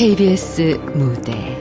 KBS 0.00 0.62
무대. 0.94 1.60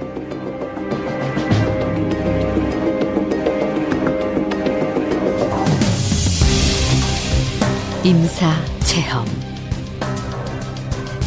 임사 8.01 8.49
체험. 8.85 9.25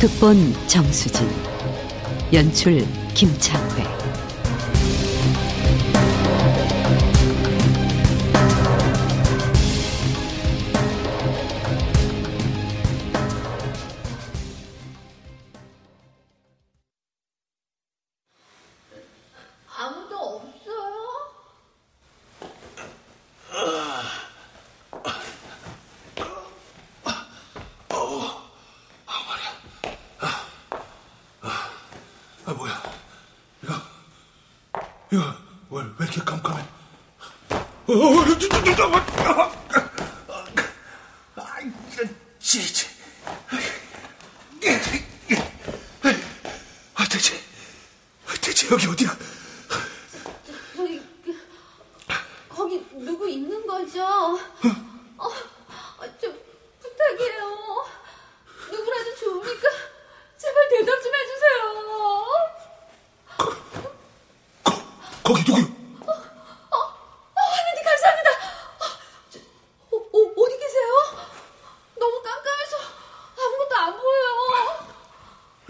극본 0.01 0.55
정수진. 0.66 1.29
연출 2.33 2.83
김창회 3.12 3.82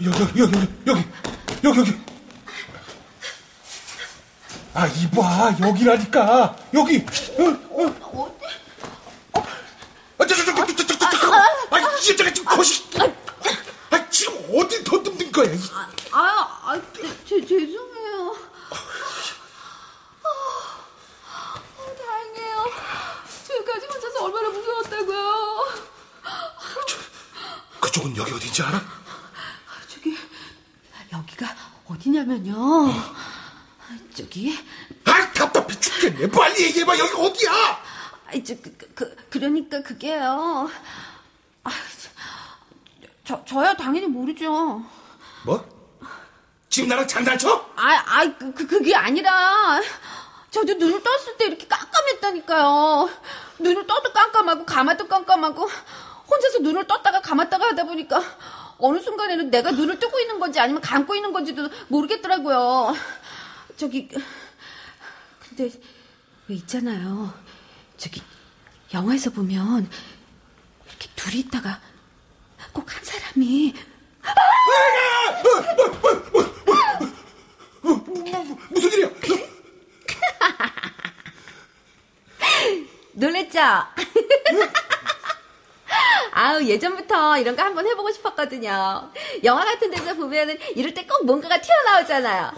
여기, 0.05 0.39
여기, 0.39 0.57
여기, 0.85 1.05
여기, 1.63 1.79
여기. 1.79 1.97
아, 4.73 4.87
이봐, 4.87 5.55
여기라니까. 5.61 6.55
여기. 6.73 7.05
어, 7.39 7.62
그게요. 40.13 40.69
아, 41.63 41.71
저, 43.23 43.43
저야 43.45 43.73
당연히 43.73 44.05
모르죠. 44.07 44.83
뭐? 45.45 45.65
지금 46.69 46.89
나랑 46.89 47.07
장난쳐? 47.07 47.71
아, 47.75 48.03
아, 48.05 48.37
그, 48.37 48.53
그, 48.53 48.67
그게 48.67 48.95
아니라. 48.95 49.81
저도 50.51 50.75
눈을 50.75 51.01
떴을 51.01 51.37
때 51.37 51.45
이렇게 51.45 51.67
깜깜했다니까요. 51.67 53.09
눈을 53.59 53.87
떠도 53.87 54.13
깜깜하고, 54.13 54.65
감아도 54.65 55.07
깜깜하고, 55.07 55.67
혼자서 56.29 56.59
눈을 56.59 56.85
떴다가 56.85 57.21
감았다가 57.21 57.67
하다 57.67 57.85
보니까, 57.85 58.21
어느 58.77 58.99
순간에는 58.99 59.49
내가 59.49 59.71
눈을 59.71 59.99
뜨고 59.99 60.19
있는 60.19 60.39
건지 60.39 60.59
아니면 60.59 60.81
감고 60.81 61.15
있는 61.15 61.31
건지도 61.31 61.69
모르겠더라고요. 61.87 62.93
저기 63.77 64.09
근데 65.39 65.71
왜 66.47 66.55
있잖아요. 66.55 67.33
저기 67.97 68.21
영화에서 68.93 69.29
보면 69.31 69.89
이렇게 70.87 71.09
둘이 71.15 71.39
있다가 71.39 71.79
꼭 72.73 72.91
한 72.93 73.03
사람이 73.03 73.73
무슨 78.69 78.91
일이야? 78.93 79.09
놀랬죠? 83.13 83.59
아우 86.35 86.63
예전부터 86.63 87.37
이런 87.37 87.55
거 87.55 87.61
한번 87.63 87.85
해보고 87.87 88.11
싶었거든요. 88.11 89.11
영화 89.43 89.63
같은 89.65 89.91
데서 89.91 90.13
보면은 90.15 90.57
이럴 90.75 90.93
때 90.93 91.05
꼭 91.05 91.25
뭔가가 91.25 91.59
튀어나오잖아요. 91.61 92.45
아, 92.45 92.53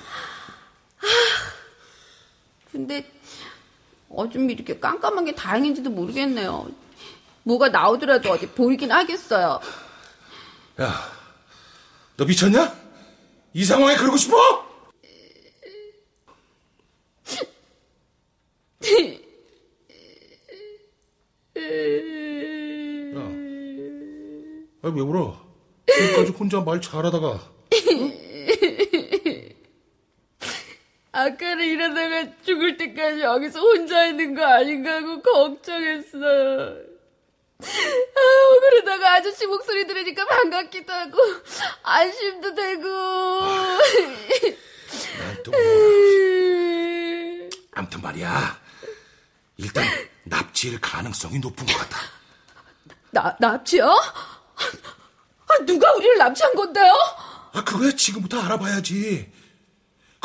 근데 2.71 3.11
어쩜 4.15 4.49
이렇게 4.49 4.79
깜깜한 4.79 5.25
게 5.25 5.35
다행인지도 5.35 5.89
모르겠네요. 5.89 6.67
뭐가 7.43 7.69
나오더라도 7.69 8.31
어디 8.31 8.47
보이긴 8.47 8.91
하겠어요. 8.91 9.59
야, 10.81 10.93
너 12.17 12.25
미쳤냐? 12.25 12.75
이 13.53 13.63
상황에 13.63 13.95
그러고 13.95 14.17
싶어? 14.17 14.35
아, 24.81 24.89
왜 24.89 25.01
울어? 25.01 25.35
지금까지 25.87 26.31
혼자 26.31 26.61
말 26.61 26.81
잘하다가. 26.81 27.39
아까는 31.19 31.63
이러다가 31.63 32.25
죽을 32.45 32.75
때까지 32.75 33.21
여기서 33.21 33.61
혼자 33.61 34.05
있는 34.07 34.35
거 34.35 34.43
아닌가 34.45 34.95
하고 34.95 35.21
걱정했어. 35.21 36.17
아유, 37.57 38.59
그러다가 38.59 39.13
아저씨 39.13 39.47
목소리 39.47 39.87
들으니까 39.87 40.25
반갑기도 40.25 40.91
하고, 40.91 41.17
안심도 41.83 42.53
되고. 42.53 42.83
난또 45.19 45.51
뭐. 45.51 45.59
암튼 47.75 48.01
말이야. 48.01 48.59
일단 49.55 49.85
납치일 50.25 50.81
가능성이 50.81 51.39
높은 51.39 51.65
것 51.65 51.77
같아. 51.77 51.97
나, 53.11 53.37
납치요? 53.39 53.87
아, 53.87 55.57
누가 55.65 55.93
우리를 55.93 56.17
납치한 56.17 56.53
건데요? 56.55 56.91
아, 57.53 57.63
그거야 57.63 57.91
지금부터 57.91 58.41
알아봐야지. 58.41 59.31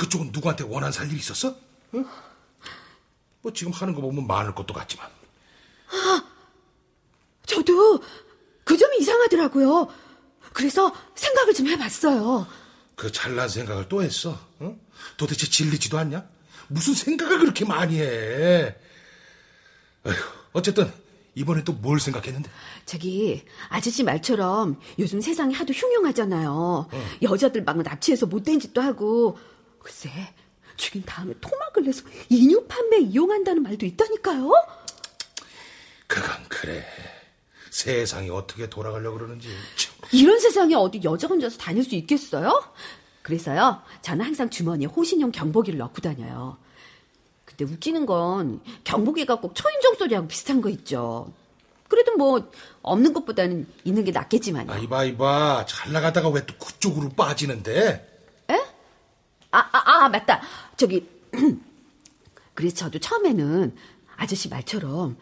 그쪽은 0.00 0.30
누구한테 0.32 0.64
원한 0.64 0.90
살일 0.90 1.14
있었어? 1.18 1.54
응? 1.92 2.06
뭐 3.42 3.52
지금 3.52 3.70
하는 3.70 3.94
거 3.94 4.00
보면 4.00 4.26
많을 4.26 4.54
것도 4.54 4.72
같지만. 4.72 5.06
아, 5.90 6.24
저도 7.44 8.02
그 8.64 8.78
점이 8.78 8.96
이상하더라고요. 9.00 9.92
그래서 10.54 10.90
생각을 11.14 11.52
좀 11.52 11.66
해봤어요. 11.66 12.46
그 12.96 13.12
잘난 13.12 13.46
생각을 13.46 13.90
또 13.90 14.02
했어? 14.02 14.40
응? 14.62 14.80
도대체 15.18 15.46
질리지도 15.46 15.98
않냐? 15.98 16.26
무슨 16.68 16.94
생각을 16.94 17.38
그렇게 17.38 17.66
많이 17.66 18.00
해? 18.00 18.74
에휴, 20.06 20.14
어쨌든 20.52 20.90
이번엔 21.34 21.64
또뭘 21.64 22.00
생각했는데? 22.00 22.50
저기 22.86 23.44
아저씨 23.68 24.02
말처럼 24.02 24.80
요즘 24.98 25.20
세상이 25.20 25.52
하도 25.52 25.74
흉흉하잖아요. 25.74 26.88
어. 26.90 27.10
여자들 27.20 27.64
막 27.64 27.76
납치해서 27.82 28.24
못된 28.24 28.60
짓도 28.60 28.80
하고 28.80 29.38
글쎄 29.82 30.10
죽인 30.76 31.02
다음에 31.04 31.34
토막을 31.40 31.84
내서 31.84 32.02
인유 32.28 32.66
판매 32.68 32.98
이용한다는 32.98 33.62
말도 33.62 33.84
있다니까요. 33.86 34.50
그건 36.06 36.30
그래. 36.48 36.84
세상이 37.70 38.30
어떻게 38.30 38.68
돌아가려고 38.68 39.18
그러는지. 39.18 39.48
이런 40.12 40.40
세상에 40.40 40.74
어디 40.74 41.00
여자 41.04 41.28
혼자서 41.28 41.58
다닐 41.58 41.84
수 41.84 41.94
있겠어요? 41.94 42.64
그래서요, 43.22 43.82
저는 44.02 44.24
항상 44.24 44.50
주머니에 44.50 44.86
호신용 44.86 45.30
경보기를 45.30 45.78
넣고 45.78 46.00
다녀요. 46.00 46.58
근데 47.44 47.64
웃기는 47.64 48.06
건 48.06 48.60
경보기가 48.84 49.36
꼭 49.40 49.54
초인종 49.54 49.94
소리하고 49.94 50.26
비슷한 50.26 50.60
거 50.60 50.68
있죠. 50.70 51.32
그래도 51.88 52.16
뭐 52.16 52.50
없는 52.82 53.12
것보다는 53.12 53.66
있는 53.84 54.04
게 54.04 54.10
낫겠지만. 54.12 54.68
아 54.70 54.78
이봐 54.78 55.04
이봐 55.04 55.66
잘 55.68 55.92
나가다가 55.92 56.28
왜 56.30 56.40
또 56.46 56.54
그쪽으로 56.56 57.10
빠지는데? 57.10 58.09
에? 59.52 59.58
아, 59.58 60.08
맞다. 60.08 60.40
저기, 60.76 61.08
그래서 62.54 62.76
저도 62.76 62.98
처음에는 62.98 63.76
아저씨 64.16 64.48
말처럼 64.48 65.16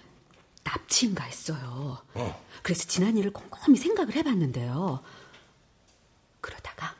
납치인가 0.65 1.25
했어요. 1.25 2.03
어. 2.15 2.45
그래서 2.63 2.87
지난 2.87 3.17
일을 3.17 3.33
곰곰이 3.33 3.79
생각을 3.79 4.15
해봤는데요. 4.15 5.03
그러다가 6.41 6.95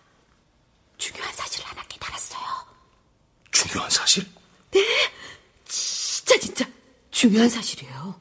중요한 0.97 1.33
사실을 1.35 1.67
하나 1.67 1.83
깨달았어요. 1.83 2.41
중요한 3.51 3.91
사실? 3.91 4.25
네, 4.71 4.81
진짜 5.65 6.39
진짜 6.39 6.65
중요한 7.11 7.49
사실이에요. 7.49 8.21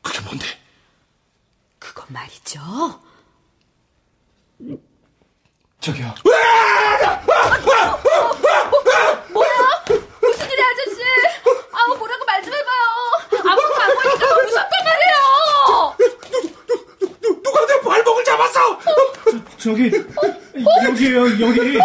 그게 0.00 0.20
뭔데? 0.20 0.46
그건 1.78 2.06
말이죠. 2.10 2.60
저기요. 5.82 6.14
뭐야? 9.32 9.48
무슨 10.20 10.46
일이야, 10.50 10.64
아저씨? 10.66 11.02
아우, 11.72 11.96
뭐라고 11.98 12.24
말 12.24 12.40
좀 12.42 12.52
해봐요. 12.54 13.50
아무것도 13.50 13.82
안 13.82 13.94
보니까 13.94 14.26
너무 14.28 14.42
무섭단 14.42 14.70
말이에요. 14.84 15.96
누, 17.00 17.20
누, 17.20 17.42
누가 17.42 17.66
내 17.66 17.80
발목을 17.80 18.24
잡았어? 18.24 18.78
저, 19.58 19.74
기 19.74 19.90
여기에요, 20.88 21.22
여기. 21.46 21.78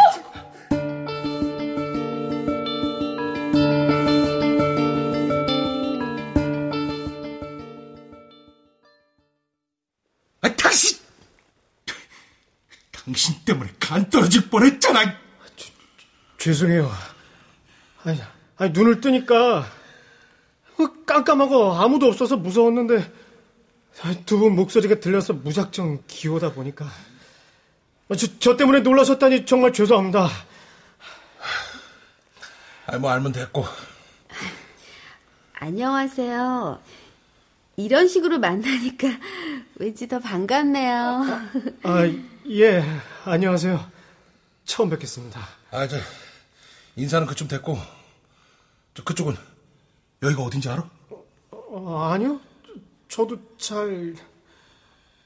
당신 13.17 13.33
때문에 13.43 13.71
간 13.79 14.07
떨어질 14.11 14.47
뻔했잖아. 14.47 15.03
저, 15.55 15.69
죄송해요. 16.37 16.87
아니, 18.03 18.21
아니, 18.57 18.69
눈을 18.71 19.01
뜨니까 19.01 19.67
깜깜하고 21.07 21.73
아무도 21.73 22.05
없어서 22.09 22.37
무서웠는데 22.37 23.11
두 24.27 24.37
분 24.37 24.55
목소리가 24.55 24.99
들려서 24.99 25.33
무작정 25.33 26.03
기오다 26.05 26.53
보니까 26.53 26.85
저, 28.15 28.27
저 28.37 28.55
때문에 28.55 28.81
놀라셨다니 28.81 29.47
정말 29.47 29.73
죄송합니다. 29.73 30.29
아, 32.85 32.97
뭐 32.99 33.09
알면 33.09 33.31
됐고. 33.31 33.65
안녕하세요. 35.59 36.79
이런 37.77 38.07
식으로 38.07 38.37
만나니까 38.37 39.07
왠지 39.75 40.07
더 40.07 40.19
반갑네요. 40.19 41.25
아, 41.81 42.03
예, 42.49 42.83
안녕하세요. 43.25 43.91
처음 44.65 44.89
뵙겠습니다. 44.89 45.39
아, 45.71 45.87
저, 45.87 45.97
인사는 46.95 47.27
그쯤 47.27 47.47
됐고, 47.47 47.77
저, 48.93 49.03
그쪽은, 49.03 49.35
여기가 50.23 50.41
어딘지 50.43 50.69
알아? 50.69 50.89
어, 51.51 52.09
아니요. 52.11 52.39
저 53.09 53.25
도 53.25 53.37
잘, 53.57 54.15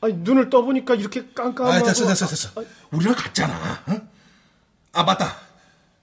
아니, 0.01 0.13
눈을 0.13 0.49
떠보니까 0.49 0.95
이렇게 0.95 1.27
깜깜하고. 1.33 1.77
아, 1.77 1.83
됐어, 1.83 2.07
됐어, 2.07 2.25
됐어. 2.25 2.49
아, 2.59 2.63
우리랑 2.91 3.15
같잖아. 3.15 3.83
응? 3.89 4.09
아, 4.93 5.03
맞다. 5.03 5.35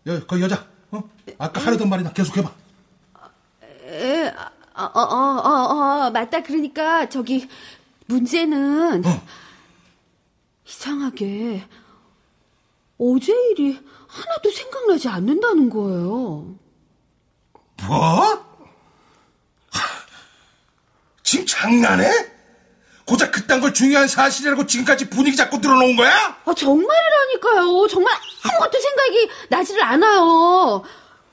여, 0.06 0.24
그 0.26 0.40
여자, 0.40 0.66
어? 0.90 1.02
아까 1.38 1.60
하려던 1.60 1.88
말이나 1.88 2.12
계속해봐. 2.12 2.52
에, 3.84 4.28
어, 4.28 4.82
어, 4.84 5.00
어, 5.00 5.40
어, 5.40 6.06
어, 6.06 6.10
맞다. 6.10 6.42
그러니까, 6.42 7.08
저기, 7.08 7.48
문제는, 8.06 9.04
어. 9.04 9.22
이상하게, 10.68 11.64
어제 12.98 13.32
일이 13.50 13.78
하나도 14.06 14.50
생각나지 14.50 15.08
않는다는 15.08 15.70
거예요. 15.70 16.54
뭐? 17.86 18.44
지금 21.22 21.46
장난해? 21.46 22.10
고작 23.06 23.32
그딴 23.32 23.60
걸 23.60 23.72
중요한 23.72 24.06
사실이라고 24.06 24.66
지금까지 24.66 25.08
분위기 25.08 25.34
잡고 25.36 25.60
들어놓은 25.60 25.96
거야? 25.96 26.36
아, 26.44 26.54
정말이라니까요. 26.54 27.88
정말 27.88 28.12
아무것도 28.42 28.78
생각이 28.78 29.30
나지를 29.48 29.82
않아요. 29.82 30.82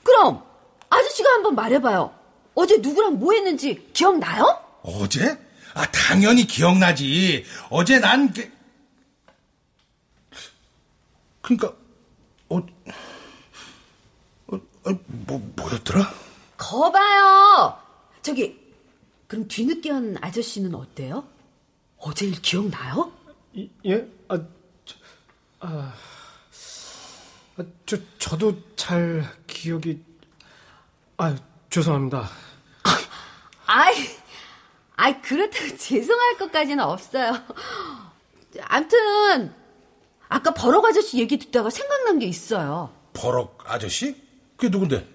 그럼, 0.02 0.42
아저씨가 0.88 1.30
한번 1.30 1.54
말해봐요. 1.54 2.14
어제 2.54 2.78
누구랑 2.78 3.18
뭐 3.18 3.34
했는지 3.34 3.86
기억나요? 3.92 4.58
어제? 4.82 5.38
아, 5.74 5.84
당연히 5.90 6.46
기억나지. 6.46 7.44
어제 7.68 7.98
난, 7.98 8.32
게... 8.32 8.55
그니까, 11.46 11.72
어, 12.48 12.56
어, 12.56 14.56
어, 14.56 14.98
뭐, 15.06 15.52
뭐였더라? 15.54 16.12
거봐요! 16.56 17.80
저기, 18.20 18.58
그럼 19.28 19.46
뒤늦게 19.46 19.92
온 19.92 20.16
아저씨는 20.20 20.74
어때요? 20.74 21.24
어제 21.98 22.26
일 22.26 22.42
기억나요? 22.42 23.12
이, 23.52 23.70
예? 23.86 24.08
아, 24.26 24.38
저, 24.84 24.96
아, 25.60 25.94
아, 27.58 27.64
저, 27.86 27.96
저도 28.18 28.60
잘 28.74 29.24
기억이, 29.46 30.02
아 31.16 31.36
죄송합니다. 31.70 32.28
아이, 33.66 33.94
아이, 34.96 35.22
그렇다고 35.22 35.74
죄송할 35.78 36.38
것까지는 36.38 36.82
없어요. 36.82 37.34
암튼, 38.62 39.54
아까 40.28 40.52
버럭 40.54 40.84
아저씨 40.84 41.18
얘기 41.18 41.38
듣다가 41.38 41.70
생각난 41.70 42.18
게 42.18 42.26
있어요. 42.26 42.92
버럭 43.12 43.58
아저씨? 43.66 44.14
그게 44.56 44.68
누군데? 44.70 45.06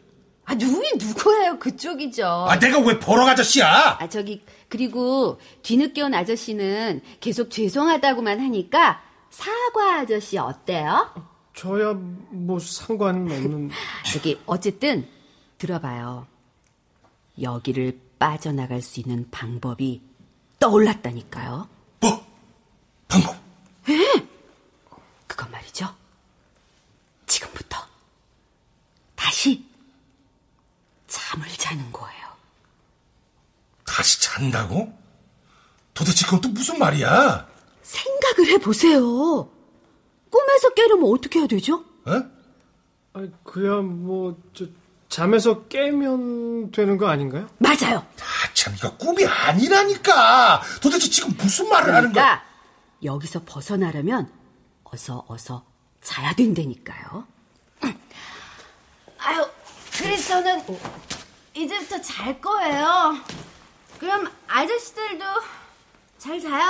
아, 0.46 0.56
누이 0.56 0.92
누구예요? 0.98 1.60
그쪽이죠. 1.60 2.26
아, 2.26 2.60
내가 2.60 2.80
왜 2.80 3.00
버럭 3.00 3.28
아저씨야? 3.30 3.98
아, 4.00 4.10
저기, 4.10 4.44
그리고 4.70 5.40
뒤늦게 5.62 6.02
온 6.02 6.14
아저씨는 6.14 7.02
계속 7.20 7.50
죄송하다고만 7.52 8.40
하니까 8.40 9.02
사과 9.30 10.00
아저씨 10.00 10.38
어때요? 10.38 11.14
저야 11.56 11.94
뭐 11.94 12.60
상관없는. 12.60 13.70
저기, 14.12 14.40
어쨌든, 14.46 15.08
들어봐요. 15.58 16.28
여기를 17.42 18.00
빠져나갈 18.20 18.82
수 18.82 19.00
있는 19.00 19.30
방법이 19.32 20.02
떠올랐다니까요. 20.60 21.68
뭐? 22.02 22.26
방법? 23.08 23.36
예. 23.90 24.28
그건 25.28 25.50
말이죠. 25.52 25.88
지금부터 27.26 27.78
다시 29.42 29.66
잠을 31.08 31.48
자는 31.58 31.92
거예요. 31.92 32.28
다시 33.84 34.22
잔다고? 34.22 34.96
도대체 35.96 36.26
그건 36.26 36.42
또 36.42 36.50
무슨 36.50 36.78
말이야? 36.78 37.48
생각을 37.82 38.52
해보세요. 38.52 39.50
꿈에서 40.30 40.70
깨려면 40.76 41.12
어떻게 41.12 41.40
해야 41.40 41.48
되죠? 41.48 41.84
어? 42.06 42.24
아, 43.14 43.28
그야 43.44 43.78
뭐, 43.78 44.40
저, 44.54 44.68
잠에서 45.10 45.64
깨면 45.64 46.70
되는 46.72 46.98
거 46.98 47.08
아닌가요? 47.08 47.50
맞아요. 47.58 47.98
아, 47.98 48.54
참, 48.54 48.76
이거 48.78 48.96
꿈이 48.96 49.26
아니라니까. 49.26 50.62
도대체 50.84 51.10
지금 51.10 51.36
무슨 51.36 51.68
말을 51.68 51.88
그러니까 51.88 51.98
하는 51.98 52.14
거야? 52.14 52.44
여기서 53.04 53.42
벗어나려면 53.48 54.32
어서 54.84 55.26
어서 55.28 55.66
자야 56.04 56.36
된다니까요. 56.36 57.31
아유, 59.24 59.48
그래서 59.98 60.28
저는 60.30 60.66
이제부터 61.54 62.02
잘 62.02 62.40
거예요. 62.42 63.16
그럼 64.00 64.32
아저씨들도 64.48 65.26
잘 66.18 66.40
자요. 66.42 66.68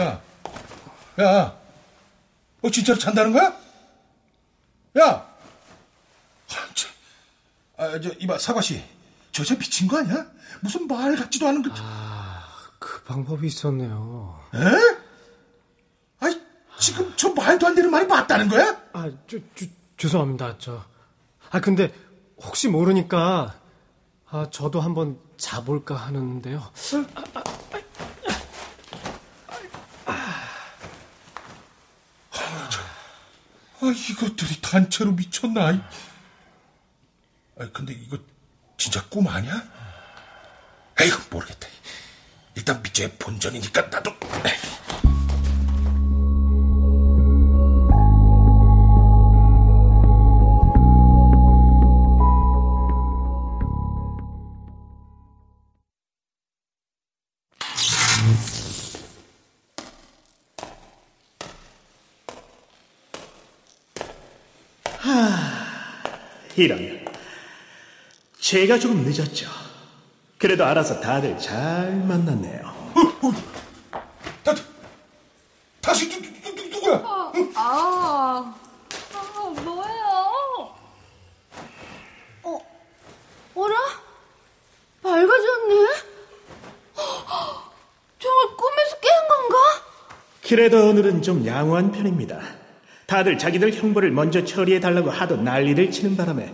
야, 0.00 0.20
야, 1.20 1.58
어 2.62 2.70
진짜로 2.70 2.98
잔다는 2.98 3.32
거야? 3.32 3.54
야, 4.98 5.36
아, 7.78 8.00
저 8.00 8.10
이봐 8.18 8.38
사과 8.38 8.62
씨, 8.62 8.82
저저 9.32 9.56
미친 9.56 9.86
거 9.86 9.98
아니야? 9.98 10.26
무슨 10.60 10.86
말 10.86 11.14
같지도 11.14 11.46
않은 11.48 11.62
그. 11.62 11.70
아, 11.76 12.48
그 12.78 13.02
방법이 13.02 13.46
있었네요. 13.46 14.42
에? 14.54 14.58
아이 16.20 16.40
지금 16.78 17.12
저 17.16 17.30
말도 17.34 17.66
안 17.66 17.74
되는 17.74 17.90
말이 17.90 18.06
맞다는 18.06 18.48
거야? 18.48 18.80
아, 18.94 19.10
저, 19.28 19.36
저, 19.54 19.66
죄송합니다. 19.96 20.58
저. 20.58 20.84
아, 21.50 21.60
근데 21.60 21.92
혹시 22.42 22.68
모르니까 22.68 23.58
아, 24.28 24.48
저도 24.50 24.80
한번 24.80 25.18
자볼까 25.38 25.94
하는데요. 25.94 26.58
아, 30.04 30.14
아, 32.30 32.38
아, 33.80 33.86
이것들이 34.10 34.60
단체로 34.60 35.12
미쳤나? 35.12 35.68
아, 37.58 37.68
근데 37.72 37.92
이거 37.94 38.18
진짜 38.76 39.02
꿈 39.08 39.28
아니야? 39.28 39.62
에이구, 41.00 41.22
모르겠다. 41.30 41.68
일단 42.54 42.82
밑에 42.82 43.10
본전이니까 43.18 43.82
나도. 43.88 44.10
에이. 44.10 44.85
이런. 66.56 67.04
제가 68.40 68.78
조금 68.78 69.02
늦었죠. 69.04 69.48
그래도 70.38 70.64
알아서 70.64 71.00
다들 71.00 71.38
잘 71.38 71.94
만났네요. 71.96 72.74
다, 74.42 74.54
다시 75.80 76.08
누, 76.08 76.20
누, 76.20 76.54
누, 76.54 76.68
누구야? 76.68 77.32
응? 77.34 77.52
아, 77.56 78.54
아 79.14 79.50
뭐예요? 79.62 80.74
어, 82.42 82.58
어라? 83.54 83.76
밝아졌네? 85.02 85.86
정말 88.18 88.56
꿈에서 88.56 88.96
깬 89.00 89.10
건가? 89.28 89.56
그래도 90.46 90.88
오늘은 90.88 91.22
좀 91.22 91.44
양호한 91.46 91.92
편입니다. 91.92 92.40
다들 93.06 93.38
자기들 93.38 93.72
형벌을 93.72 94.10
먼저 94.10 94.44
처리해 94.44 94.80
달라고 94.80 95.10
하도 95.10 95.36
난리를 95.36 95.90
치는 95.90 96.16
바람에 96.16 96.52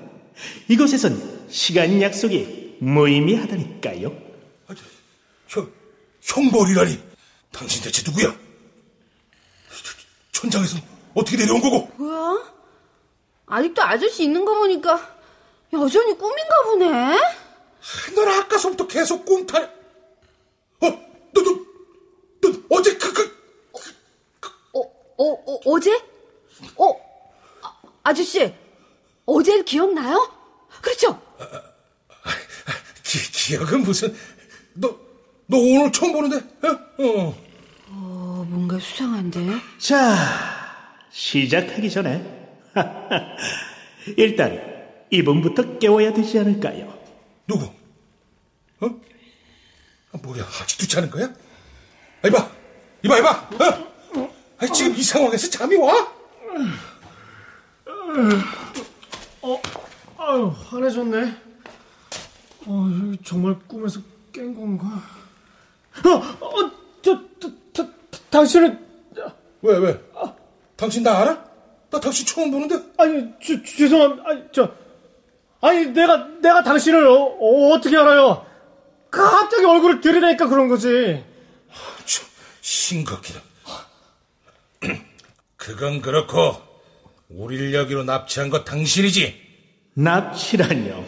이곳에선 0.69 1.49
시간 1.49 2.01
약속이 2.01 2.77
무의미하다니까요. 2.81 4.09
아, 4.69 4.75
저, 5.49 5.61
형, 5.61 5.73
형벌이라니. 6.23 6.99
당신 7.53 7.83
대체 7.83 8.03
누구야? 8.05 8.35
저, 9.71 10.41
천장에서 10.41 10.79
어떻게 11.15 11.37
내려온 11.37 11.61
거고? 11.61 11.91
뭐야? 11.97 12.53
아직도 13.47 13.83
아저씨 13.83 14.25
있는 14.25 14.45
거 14.45 14.55
보니까 14.55 15.17
여전히 15.73 16.17
꿈인가 16.17 16.63
보네? 16.65 16.89
넌 18.15 18.29
아까서부터 18.29 18.87
계속 18.87 19.25
꿈탈. 19.25 19.65
어, 20.81 20.87
너, 21.33 21.43
너, 21.43 21.51
너 22.41 22.63
어제 22.71 22.97
그, 22.97 23.13
그, 23.13 23.23
어, 24.73 24.81
어, 24.81 25.33
어 25.33 25.61
어제? 25.67 26.12
어, 26.77 26.91
아, 27.63 27.81
아저씨, 28.05 28.55
어제 29.27 29.63
기억나요? 29.63 30.31
그렇죠? 30.81 31.21
기, 33.03 33.19
기억은 33.33 33.83
무슨, 33.83 34.15
너, 34.75 34.89
너 35.47 35.59
오늘 35.59 35.93
처음 35.93 36.13
보는데? 36.13 36.37
어? 36.67 36.69
어. 36.99 37.35
어, 37.89 38.47
뭔가 38.49 38.79
수상한데? 38.79 39.41
자, 39.79 40.15
시작하기 41.11 41.91
전에 41.91 42.51
일단 44.17 44.61
이분부터 45.11 45.79
깨워야 45.79 46.13
되지 46.13 46.39
않을까요? 46.39 46.93
누구? 47.47 47.67
어? 48.81 48.87
아, 50.13 50.19
뭐야, 50.23 50.45
아직도 50.63 50.87
자는 50.87 51.11
거야? 51.11 51.27
아, 52.23 52.29
이봐, 52.29 52.51
이봐, 53.05 53.19
이봐, 53.19 53.31
어? 53.31 53.93
아, 54.59 54.67
지금 54.69 54.97
이 54.97 55.03
상황에서 55.03 55.51
잠이 55.51 55.77
와? 55.77 56.22
아유, 60.19 60.55
환해졌네. 60.71 61.37
어, 62.67 62.89
정말 63.25 63.59
꿈에서 63.67 64.01
깬 64.33 64.55
건가? 64.55 65.03
어, 66.07 66.11
어, 66.47 66.71
저, 67.03 67.21
저, 67.41 67.51
저, 67.73 67.89
당신은, 68.31 68.79
왜, 69.63 69.79
왜? 69.79 70.01
당신 70.77 71.03
나 71.03 71.19
알아? 71.21 71.45
나 71.91 72.01
당신 72.01 72.25
처음 72.27 72.51
보는데? 72.51 72.77
아니, 72.97 73.33
주, 73.41 73.63
죄송합니다. 73.63 74.23
아니, 74.27 74.43
저, 74.53 74.73
아니, 75.61 75.87
내가, 75.87 76.29
내가 76.41 76.63
당신을 76.63 77.07
어, 77.07 77.15
어, 77.15 77.81
떻게 77.81 77.97
알아요? 77.97 78.47
갑자기 79.11 79.65
얼굴을 79.65 80.01
들이대니까 80.01 80.49
그런 80.49 80.69
거지. 80.69 81.23
참, 82.07 82.27
심각기다. 82.61 83.41
그건 85.63 86.03
그렇고, 86.03 86.57
우릴 87.29 87.73
여기로 87.73 88.03
납치한 88.03 88.51
거 88.51 88.65
당신이지? 88.65 89.41
납치라뇨. 89.95 91.05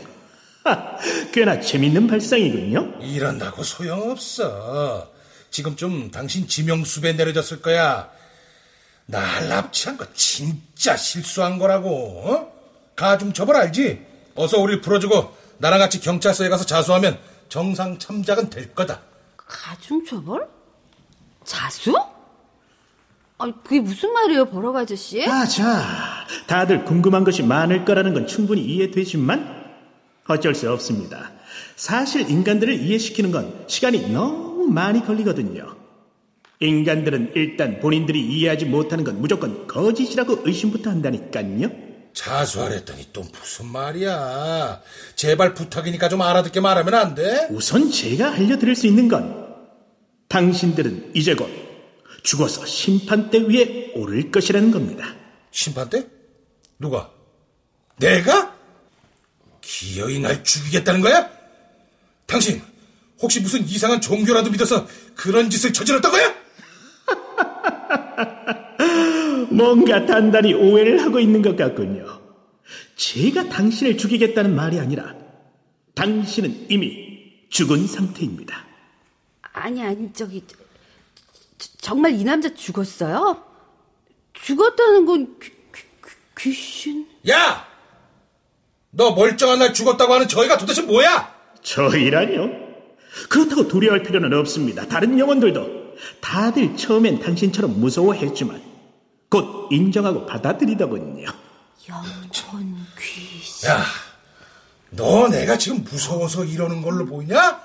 하, 0.62 0.96
꽤나 1.32 1.61
재밌는 1.61 2.06
발상이군요. 2.06 3.00
이런다고 3.00 3.64
소용없어. 3.64 5.11
지금 5.50 5.75
좀 5.75 6.08
당신 6.12 6.46
지명수배 6.46 7.14
내려졌을 7.14 7.62
거야. 7.62 8.08
날 9.06 9.49
납치한 9.49 9.96
거 9.96 10.06
진짜 10.14 10.96
실수한 10.96 11.58
거라고. 11.58 12.23
어? 12.25 12.52
가중 12.94 13.32
처벌 13.32 13.56
알지? 13.56 14.06
어서 14.37 14.61
우릴 14.61 14.80
풀어주고 14.80 15.37
나랑 15.58 15.80
같이 15.80 15.99
경찰서에 15.99 16.49
가서 16.49 16.64
자수하면 16.64 17.18
정상 17.49 17.99
참작은 17.99 18.50
될 18.50 18.73
거다. 18.73 19.00
가중 19.37 20.06
처벌? 20.06 20.46
자수? 21.44 22.13
아니, 23.38 23.52
그게 23.64 23.80
무슨 23.80 24.12
말이에요, 24.12 24.46
버럭 24.46 24.76
아저씨? 24.76 25.24
아, 25.24 25.44
자, 25.44 25.82
다들 26.46 26.84
궁금한 26.84 27.24
것이 27.24 27.42
많을 27.42 27.84
거라는 27.84 28.14
건 28.14 28.26
충분히 28.26 28.62
이해되지만 28.62 29.64
어쩔 30.28 30.54
수 30.54 30.70
없습니다. 30.72 31.32
사실 31.76 32.30
인간들을 32.30 32.72
이해시키는 32.80 33.32
건 33.32 33.64
시간이 33.66 34.12
너무 34.12 34.66
많이 34.68 35.04
걸리거든요. 35.04 35.76
인간들은 36.60 37.32
일단 37.34 37.80
본인들이 37.80 38.20
이해하지 38.20 38.66
못하는 38.66 39.04
건 39.04 39.20
무조건 39.20 39.66
거짓이라고 39.66 40.42
의심부터 40.44 40.90
한다니까요. 40.90 41.70
자수하랬더니 42.14 43.08
또 43.12 43.22
무슨 43.22 43.66
말이야. 43.66 44.80
제발 45.16 45.52
부탁이니까 45.54 46.08
좀 46.08 46.22
알아듣게 46.22 46.60
말하면 46.60 46.94
안 46.94 47.14
돼? 47.16 47.48
우선 47.50 47.90
제가 47.90 48.34
알려드릴 48.34 48.76
수 48.76 48.86
있는 48.86 49.08
건 49.08 49.44
당신들은 50.28 51.10
이제 51.14 51.34
곧 51.34 51.50
죽어서 52.24 52.66
심판대 52.66 53.38
위에 53.48 53.92
오를 53.94 54.30
것이라는 54.32 54.70
겁니다. 54.72 55.14
심판대? 55.52 56.08
누가? 56.78 57.10
내가? 57.98 58.56
기어이 59.60 60.18
날 60.18 60.42
죽이겠다는 60.42 61.00
거야? 61.00 61.30
당신 62.26 62.60
혹시 63.20 63.40
무슨 63.40 63.62
이상한 63.64 64.00
종교라도 64.00 64.50
믿어서 64.50 64.86
그런 65.14 65.48
짓을 65.50 65.72
저질렀던 65.72 66.10
거야? 66.10 66.34
뭔가 69.50 70.04
단단히 70.06 70.54
오해를 70.54 71.00
하고 71.02 71.20
있는 71.20 71.42
것 71.42 71.54
같군요. 71.56 72.20
제가 72.96 73.48
당신을 73.50 73.98
죽이겠다는 73.98 74.54
말이 74.56 74.80
아니라 74.80 75.14
당신은 75.94 76.66
이미 76.70 77.04
죽은 77.50 77.86
상태입니다. 77.86 78.64
아니, 79.52 79.82
아니, 79.82 80.10
저기, 80.12 80.42
저- 80.46 80.56
정말 81.80 82.12
이 82.12 82.25
남자 82.25 82.52
죽었어요? 82.54 83.42
죽었다는 84.32 85.06
건 85.06 85.38
귀, 85.40 85.50
귀, 85.50 85.82
귀, 86.37 86.50
귀신? 86.50 87.06
야! 87.28 87.66
너 88.90 89.12
멀쩡한 89.12 89.58
날 89.58 89.75
죽었다고 89.75 90.14
하는 90.14 90.28
저희가 90.28 90.58
도대체 90.58 90.82
뭐야? 90.82 91.34
저희라뇨? 91.62 92.49
그렇다고 93.28 93.68
두려워할 93.68 94.02
필요는 94.02 94.32
없습니다. 94.38 94.87
다른 94.87 95.18
영혼들도 95.18 95.94
다들 96.20 96.76
처음엔 96.76 97.20
당신처럼 97.20 97.80
무서워했지만 97.80 98.62
곧 99.30 99.68
인정하고 99.70 100.26
받아들이더군요. 100.26 101.26
영혼 101.88 102.87
귀신. 102.99 103.68
야, 103.68 103.84
너 104.90 105.28
내가 105.28 105.58
지금 105.58 105.82
무서워서 105.84 106.44
이러는 106.44 106.82
걸로 106.82 107.04
보이냐? 107.06 107.62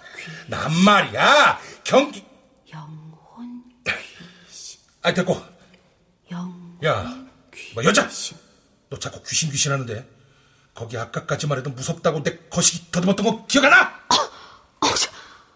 난 0.48 0.72
말이야, 0.86 1.60
경기. 1.84 2.24
영혼, 5.10 5.12
아, 5.12 5.14
됐고. 5.14 5.42
영. 6.32 6.78
야, 6.86 7.26
뭐 7.74 7.84
여자. 7.84 8.08
너 8.90 8.98
자꾸 8.98 9.22
귀신 9.24 9.52
귀신 9.52 9.72
하는데. 9.72 10.08
거기 10.74 10.98
아까까지만 10.98 11.58
해도 11.58 11.72
무섭다고 11.72 12.24
내 12.24 12.38
거시기 12.50 12.90
더듬었던 12.92 13.26
거 13.26 13.46
기억 13.48 13.66
안 13.66 13.72
나? 13.72 14.00
어, 14.80 14.88
저- 14.96 15.12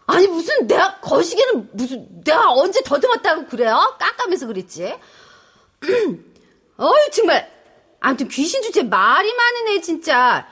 아니, 0.07 0.27
무슨 0.27 0.67
내가 0.67 0.99
거시기는 0.99 1.69
무슨, 1.71 2.23
내가 2.23 2.51
언제 2.51 2.81
더듬었다고 2.83 3.45
그래요? 3.47 3.95
깜깜해서 3.99 4.47
그랬지. 4.47 4.83
어이, 6.77 7.11
정말. 7.13 7.49
아무튼 8.01 8.27
귀신 8.27 8.61
주제 8.63 8.83
말이 8.83 9.33
많은 9.33 9.67
애, 9.69 9.81
진짜. 9.81 10.45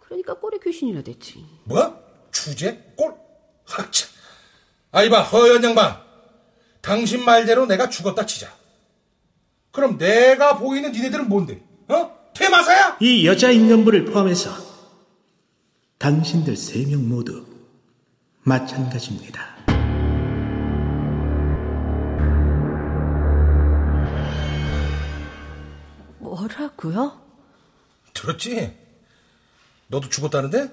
그러니까 0.00 0.34
꼴에 0.34 0.58
귀신이라 0.62 1.02
됐지. 1.02 1.46
뭐야? 1.64 1.96
주제? 2.30 2.92
꼴? 2.96 3.14
하참. 3.64 4.08
아, 4.92 5.02
이봐, 5.04 5.22
허연 5.22 5.64
양반. 5.64 5.98
당신 6.80 7.24
말대로 7.24 7.66
내가 7.66 7.88
죽었다 7.88 8.26
치자. 8.26 8.52
그럼 9.70 9.98
내가 9.98 10.58
보이는 10.58 10.90
니네들은 10.92 11.28
뭔데? 11.28 11.62
어? 11.88 12.18
퇴마사야? 12.34 12.96
이 13.00 13.26
여자 13.26 13.50
인간부를 13.50 14.06
포함해서 14.06 14.50
당신들 15.98 16.56
세 16.56 16.84
명 16.86 17.08
모두 17.08 17.44
마찬가지입니다. 18.42 19.50
뭐라고요? 26.18 27.20
들었지? 28.14 28.76
너도 29.88 30.08
죽었다는데? 30.08 30.68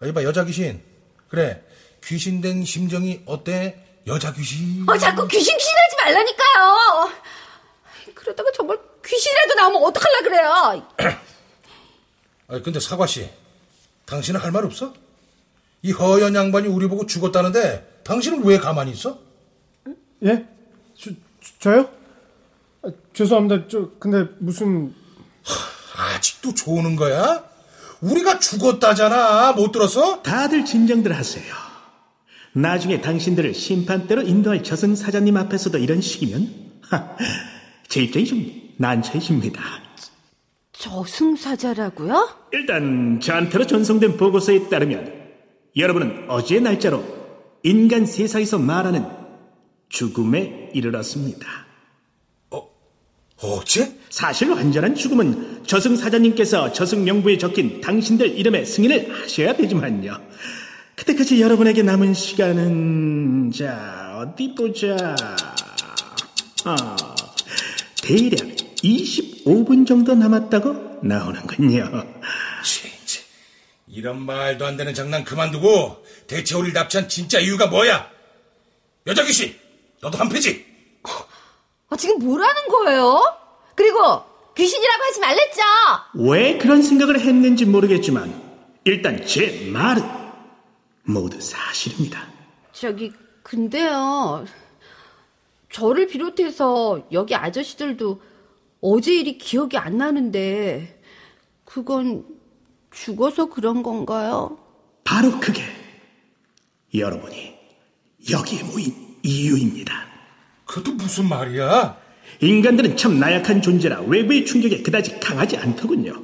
아, 0.00 0.06
이봐, 0.06 0.22
여자 0.24 0.44
귀신. 0.44 0.82
그래, 1.28 1.62
귀신 2.04 2.40
된 2.40 2.64
심정이 2.64 3.22
어때? 3.26 3.84
여자 4.08 4.32
귀신. 4.32 4.84
어, 4.88 4.96
자꾸 4.96 5.26
귀신 5.28 5.56
귀신하지 5.56 5.96
말라니까요. 6.02 7.10
그러다가 8.14 8.50
정말 8.54 8.78
귀신이라도 9.04 9.54
나오면 9.54 9.82
어떡할라 9.84 10.20
그래요. 10.22 10.88
아 12.48 12.60
근데 12.62 12.80
사과 12.80 13.06
씨, 13.06 13.28
당신은 14.06 14.40
할 14.40 14.50
말 14.52 14.64
없어? 14.64 14.92
이 15.82 15.92
허연 15.92 16.34
양반이 16.34 16.66
우리 16.68 16.88
보고 16.88 17.06
죽었다는데 17.06 18.00
당신은 18.04 18.44
왜 18.44 18.58
가만히 18.58 18.92
있어? 18.92 19.18
예? 20.24 20.44
저, 20.98 21.10
저요? 21.60 21.88
아, 22.82 22.88
죄송합니다. 23.12 23.68
저 23.70 23.90
근데 24.00 24.24
무슨 24.40 24.94
아직도 25.96 26.54
조는 26.54 26.96
거야? 26.96 27.44
우리가 28.00 28.38
죽었다잖아. 28.38 29.52
못 29.52 29.70
들었어? 29.72 30.22
다들 30.22 30.64
진정들 30.64 31.14
하세요. 31.16 31.54
나중에 32.52 33.00
당신들을 33.00 33.54
심판대로 33.54 34.22
인도할 34.22 34.62
저승사자님 34.62 35.36
앞에서도 35.36 35.78
이런 35.78 36.00
식이면 36.00 36.52
하, 36.82 37.16
제 37.88 38.02
입장이 38.02 38.26
좀 38.26 38.52
난처해집니다. 38.76 39.62
저승사자라고요? 40.72 42.28
일단 42.52 43.20
저한테로 43.20 43.66
전송된 43.66 44.16
보고서에 44.16 44.68
따르면 44.68 45.12
여러분은 45.76 46.26
어제 46.28 46.60
날짜로 46.60 47.04
인간 47.62 48.06
세상에서 48.06 48.58
말하는 48.58 49.04
죽음에 49.88 50.70
이르렀습니다. 50.74 51.68
어째? 53.40 53.92
사실 54.10 54.50
완전한 54.50 54.94
죽음은 54.96 55.62
저승사자님께서 55.64 56.72
저승명부에 56.72 57.38
적힌 57.38 57.80
당신들 57.80 58.36
이름의 58.36 58.66
승인을 58.66 59.22
하셔야 59.22 59.54
되지만요. 59.54 60.18
그때까지 60.98 61.40
여러분에게 61.40 61.82
남은 61.84 62.12
시간은 62.12 63.52
자 63.52 64.18
어디 64.20 64.52
보자. 64.52 65.14
아, 66.64 66.96
대략 68.02 68.40
25분 68.82 69.86
정도 69.86 70.14
남았다고 70.16 70.98
나오는군요. 71.04 72.04
진짜. 72.64 73.20
이런 73.86 74.20
말도 74.22 74.66
안 74.66 74.76
되는 74.76 74.92
장난 74.92 75.22
그만두고 75.22 76.04
대체 76.26 76.56
우리를 76.56 76.72
납치한 76.72 77.08
진짜 77.08 77.38
이유가 77.38 77.68
뭐야? 77.68 78.10
여자 79.06 79.22
귀신, 79.22 79.54
너도 80.02 80.18
한 80.18 80.28
패지? 80.28 80.66
아, 81.90 81.96
지금 81.96 82.18
뭐라는 82.18 82.68
거예요? 82.68 83.22
그리고 83.76 84.24
귀신이라고 84.56 85.02
하지 85.04 85.20
말랬죠? 85.20 85.62
왜 86.14 86.58
그런 86.58 86.82
생각을 86.82 87.20
했는지 87.20 87.64
모르겠지만 87.64 88.42
일단 88.84 89.24
제 89.24 89.68
말은 89.72 90.17
모두 91.08 91.40
사실입니다. 91.40 92.28
저기 92.72 93.10
근데요. 93.42 94.44
저를 95.70 96.06
비롯해서 96.06 97.06
여기 97.12 97.34
아저씨들도 97.34 98.20
어제 98.82 99.14
일이 99.14 99.38
기억이 99.38 99.78
안 99.78 99.96
나는데 99.96 101.00
그건 101.64 102.24
죽어서 102.90 103.46
그런 103.46 103.82
건가요? 103.82 104.58
바로 105.02 105.40
그게 105.40 105.62
여러분이 106.94 107.54
여기에 108.30 108.62
모인 108.64 108.94
이유입니다. 109.22 110.06
그것도 110.66 110.92
무슨 110.92 111.28
말이야? 111.28 111.98
인간들은 112.40 112.96
참 112.98 113.18
나약한 113.18 113.62
존재라 113.62 114.02
외부의 114.02 114.44
충격에 114.44 114.82
그다지 114.82 115.18
강하지 115.20 115.56
않더군요. 115.56 116.22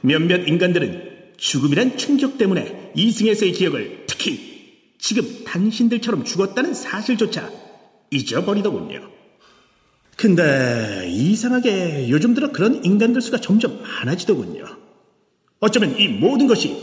몇몇 0.00 0.46
인간들은 0.46 1.11
죽음이란 1.42 1.98
충격 1.98 2.38
때문에 2.38 2.92
이승에서의 2.94 3.50
기억을 3.52 4.04
특히 4.06 4.92
지금 4.98 5.42
당신들처럼 5.44 6.24
죽었다는 6.24 6.72
사실조차 6.72 7.50
잊어버리더군요. 8.12 9.10
근데 10.16 11.04
이상하게 11.08 12.08
요즘 12.10 12.34
들어 12.34 12.52
그런 12.52 12.84
인간들 12.84 13.20
수가 13.20 13.40
점점 13.40 13.82
많아지더군요. 13.82 14.64
어쩌면 15.58 15.98
이 15.98 16.06
모든 16.06 16.46
것이 16.46 16.76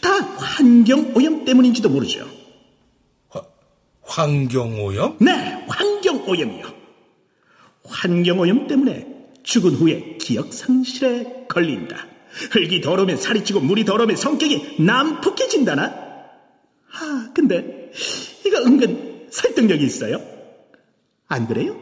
다 0.00 0.10
환경 0.10 1.14
오염 1.14 1.44
때문인지도 1.44 1.90
모르죠. 1.90 2.26
환경 4.00 4.82
오염? 4.82 5.18
네, 5.20 5.30
환경 5.68 6.26
오염이요. 6.26 6.72
환경 7.84 8.40
오염 8.40 8.66
때문에 8.66 9.06
죽은 9.42 9.74
후에 9.74 10.16
기억 10.18 10.54
상실에 10.54 11.44
걸린다. 11.48 12.09
흙이 12.52 12.80
더러우면 12.80 13.16
살이 13.16 13.44
찌고 13.44 13.60
물이 13.60 13.84
더러우면 13.84 14.16
성격이 14.16 14.76
난폭해진다나? 14.80 15.82
아, 16.92 17.30
근데 17.34 17.90
이거 18.46 18.58
은근 18.58 19.26
설득력이 19.30 19.84
있어요. 19.84 20.20
안 21.28 21.46
그래요? 21.46 21.76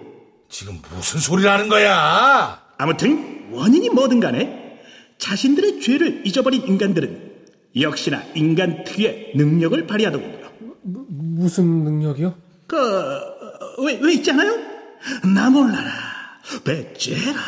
지금 0.48 0.80
무슨 0.94 1.20
소리를 1.20 1.50
하는 1.50 1.68
거야? 1.68 2.62
아무튼 2.78 3.48
원인이 3.50 3.90
뭐든 3.90 4.20
간에 4.20 4.78
자신들의 5.18 5.80
죄를 5.80 6.22
잊어버린 6.26 6.62
인간들은 6.62 7.28
역시나 7.78 8.22
인간 8.34 8.84
특유의 8.84 9.32
능력을 9.34 9.86
발휘하더군요. 9.86 10.38
무슨 10.82 11.84
능력이요? 11.84 12.34
그, 12.66 12.76
왜, 13.84 13.98
왜 14.00 14.12
있잖아요? 14.14 14.58
나 15.34 15.50
몰라라. 15.50 15.90
배째라. 16.64 17.38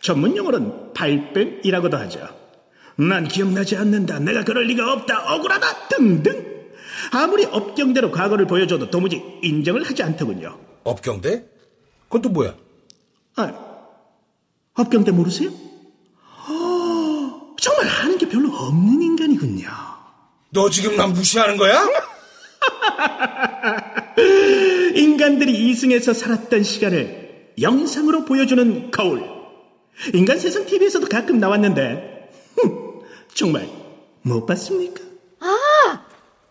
전문 0.00 0.36
용어로는 0.36 0.92
발뺌이라고도 0.94 1.96
하죠. 1.96 2.44
난 2.96 3.26
기억나지 3.26 3.76
않는다. 3.76 4.20
내가 4.20 4.44
그럴 4.44 4.66
리가 4.66 4.92
없다. 4.92 5.34
억울하다. 5.34 5.88
등등. 5.88 6.54
아무리 7.10 7.44
업경대로 7.44 8.10
과거를 8.10 8.46
보여줘도 8.46 8.90
도무지 8.90 9.20
인정을 9.42 9.84
하지 9.84 10.02
않더군요. 10.02 10.58
업경대? 10.84 11.44
그건 12.04 12.22
또 12.22 12.28
뭐야? 12.28 12.54
아, 13.36 13.52
업경대 14.74 15.10
모르세요? 15.10 15.50
어, 15.50 17.54
정말 17.60 17.88
아는 17.88 18.18
게 18.18 18.28
별로 18.28 18.52
없는 18.52 19.02
인간이군요. 19.02 19.68
너 20.50 20.70
지금 20.70 20.96
난 20.96 21.12
무시하는 21.12 21.56
거야? 21.56 21.84
인간들이 24.94 25.70
이승에서 25.70 26.14
살았던 26.14 26.62
시간을 26.62 27.52
영상으로 27.60 28.24
보여주는 28.24 28.90
거울. 28.90 29.33
인간 30.12 30.38
세상 30.38 30.64
TV에서도 30.66 31.06
가끔 31.08 31.38
나왔는데, 31.38 32.30
흠, 32.56 33.00
정말 33.34 33.68
못 34.22 34.44
봤습니까? 34.46 35.02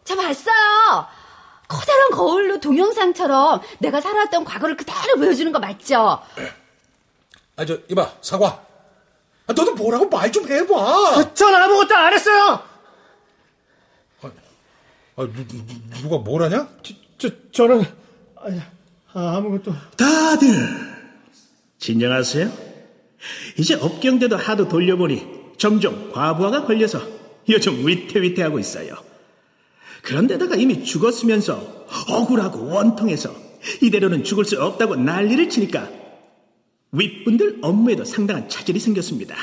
저 0.05 0.15
봤어요. 0.17 1.07
커다란 1.67 2.09
거울로 2.11 2.59
동영상처럼 2.59 3.61
내가 3.79 4.01
살아왔던 4.01 4.43
과거를 4.43 4.75
그대로 4.75 5.15
보여주는 5.15 5.49
거 5.51 5.59
맞죠? 5.59 6.19
아, 7.55 7.65
저, 7.65 7.77
이봐, 7.89 8.11
사과. 8.21 8.65
아, 9.47 9.53
너도 9.53 9.73
뭐라고 9.75 10.07
말 10.09 10.29
좀 10.31 10.45
해봐. 10.49 11.33
전 11.33 11.55
아무것도 11.55 11.95
안 11.95 12.13
했어요. 12.13 12.61
아, 15.15 15.21
누, 15.21 15.47
누, 15.47 15.63
누가 16.01 16.17
뭘 16.17 16.41
하냐? 16.43 16.67
저, 16.81 16.93
저 17.17 17.29
저는 17.51 17.85
아니, 18.35 18.59
아, 19.13 19.37
아무것도 19.37 19.73
다들 19.95 20.51
진정하세요. 21.77 22.72
이제 23.57 23.75
업경대도 23.75 24.35
하도 24.35 24.67
돌려보니 24.67 25.25
점점 25.57 26.11
과부하가 26.11 26.65
걸려서 26.65 27.01
요즘 27.49 27.85
위태위태하고 27.87 28.59
있어요. 28.59 28.95
그런데다가 30.01 30.55
이미 30.55 30.83
죽었으면서 30.83 31.85
억울하고 32.09 32.67
원통해서 32.67 33.33
이대로는 33.81 34.23
죽을 34.23 34.45
수 34.45 34.61
없다고 34.61 34.95
난리를 34.95 35.49
치니까 35.49 35.89
윗분들 36.91 37.59
업무에도 37.61 38.03
상당한 38.05 38.49
차질이 38.49 38.79
생겼습니다. 38.79 39.35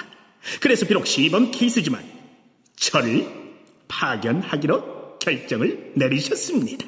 그래서 0.60 0.86
비록 0.86 1.06
시범 1.06 1.50
케이스지만 1.50 2.04
저를 2.76 3.26
파견하기로 3.88 5.18
결정을 5.18 5.92
내리셨습니다. 5.96 6.86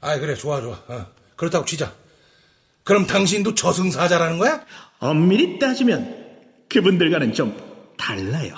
아, 0.00 0.18
그래, 0.18 0.34
좋아, 0.34 0.60
좋아. 0.60 0.82
어, 0.88 1.06
그렇다고 1.36 1.64
치자. 1.64 1.94
그럼 2.84 3.06
당신도 3.06 3.54
저승사자라는 3.54 4.38
거야? 4.38 4.64
엄밀히 4.98 5.58
따지면 5.58 6.16
그분들과는 6.68 7.32
좀 7.32 7.56
달라요. 7.96 8.54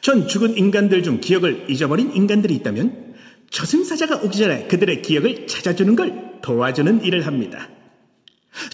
전 0.00 0.28
죽은 0.28 0.56
인간들 0.56 1.02
중 1.02 1.20
기억을 1.20 1.66
잊어버린 1.68 2.12
인간들이 2.12 2.54
있다면 2.56 3.14
저승사자가 3.50 4.16
오기 4.18 4.36
전에 4.36 4.66
그들의 4.66 5.02
기억을 5.02 5.46
찾아주는 5.46 5.96
걸 5.96 6.40
도와주는 6.42 7.04
일을 7.04 7.26
합니다. 7.26 7.68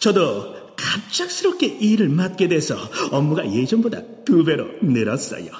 저도 0.01 0.75
갑작스럽게 0.77 1.67
이 1.81 1.93
일을 1.93 2.09
맡게 2.09 2.49
돼서 2.49 2.77
업무가 3.11 3.51
예전보다 3.51 4.03
두 4.25 4.45
배로 4.45 4.67
늘었어요. 4.83 5.51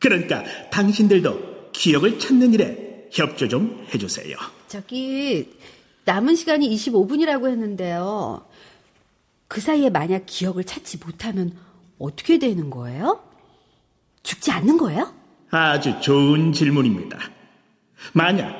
그러니까 0.00 0.44
당신들도 0.70 1.70
기억을 1.72 2.18
찾는 2.18 2.54
일에 2.54 3.08
협조 3.10 3.48
좀 3.48 3.86
해주세요. 3.92 4.36
저기 4.68 5.48
남은 6.04 6.34
시간이 6.34 6.68
25분이라고 6.74 7.48
했는데요. 7.48 8.46
그 9.48 9.60
사이에 9.60 9.90
만약 9.90 10.24
기억을 10.26 10.64
찾지 10.64 10.98
못하면 11.04 11.52
어떻게 11.98 12.38
되는 12.38 12.70
거예요? 12.70 13.20
죽지 14.22 14.50
않는 14.50 14.76
거예요? 14.76 15.12
아주 15.50 16.00
좋은 16.00 16.52
질문입니다. 16.52 17.18
만약 18.12 18.54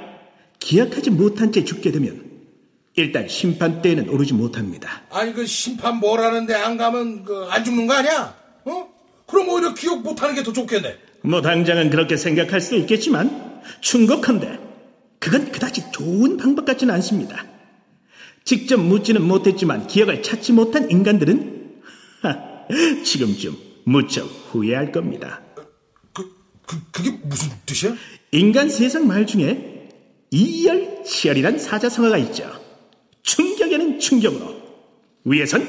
기억하지 0.61 1.11
못한 1.11 1.53
채 1.53 1.65
죽게 1.65 1.91
되면 1.93 2.25
일단 2.95 3.29
심판 3.29 3.83
때에는 3.83 4.09
오르지 4.09 4.33
못합니다. 4.33 5.03
아니, 5.11 5.33
그 5.35 5.45
심판 5.45 5.99
뭐라는데 5.99 6.55
안 6.55 6.77
가면 6.77 7.25
그 7.25 7.47
안 7.51 7.63
죽는 7.65 7.87
거 7.87 7.95
아니야? 7.95 8.35
어? 8.65 8.89
그럼 9.27 9.49
오히려 9.49 9.75
기억 9.75 10.03
못하는 10.03 10.35
게 10.35 10.43
더 10.43 10.53
좋겠네. 10.53 10.97
뭐 11.23 11.43
당장은 11.43 11.91
그렇게 11.91 12.17
생각할 12.17 12.61
수도 12.61 12.77
있겠지만 12.77 13.61
충고컨대 13.81 14.59
그건 15.19 15.51
그다지 15.51 15.91
좋은 15.93 16.37
방법 16.37 16.65
같지는 16.65 16.95
않습니다. 16.95 17.45
직접 18.47 18.79
묻지는 18.79 19.23
못했지만 19.23 19.89
기억을 19.89 20.23
찾지 20.23 20.53
못한 20.53 20.89
인간들은 20.89 21.83
하, 22.23 22.39
지금쯤 23.05 23.57
무척 23.85 24.25
후회할 24.51 24.93
겁니다. 24.93 25.43
그, 26.13 26.33
그, 26.65 26.77
그게 26.93 27.11
무슨 27.25 27.51
뜻이야? 27.67 27.95
인간 28.31 28.71
세상 28.71 29.07
말 29.09 29.27
중에 29.27 29.91
이열치열이란 30.31 31.59
사자성어가 31.59 32.19
있죠. 32.19 32.51
충격에는 33.23 33.99
충격으로 33.99 34.63
위에선 35.25 35.69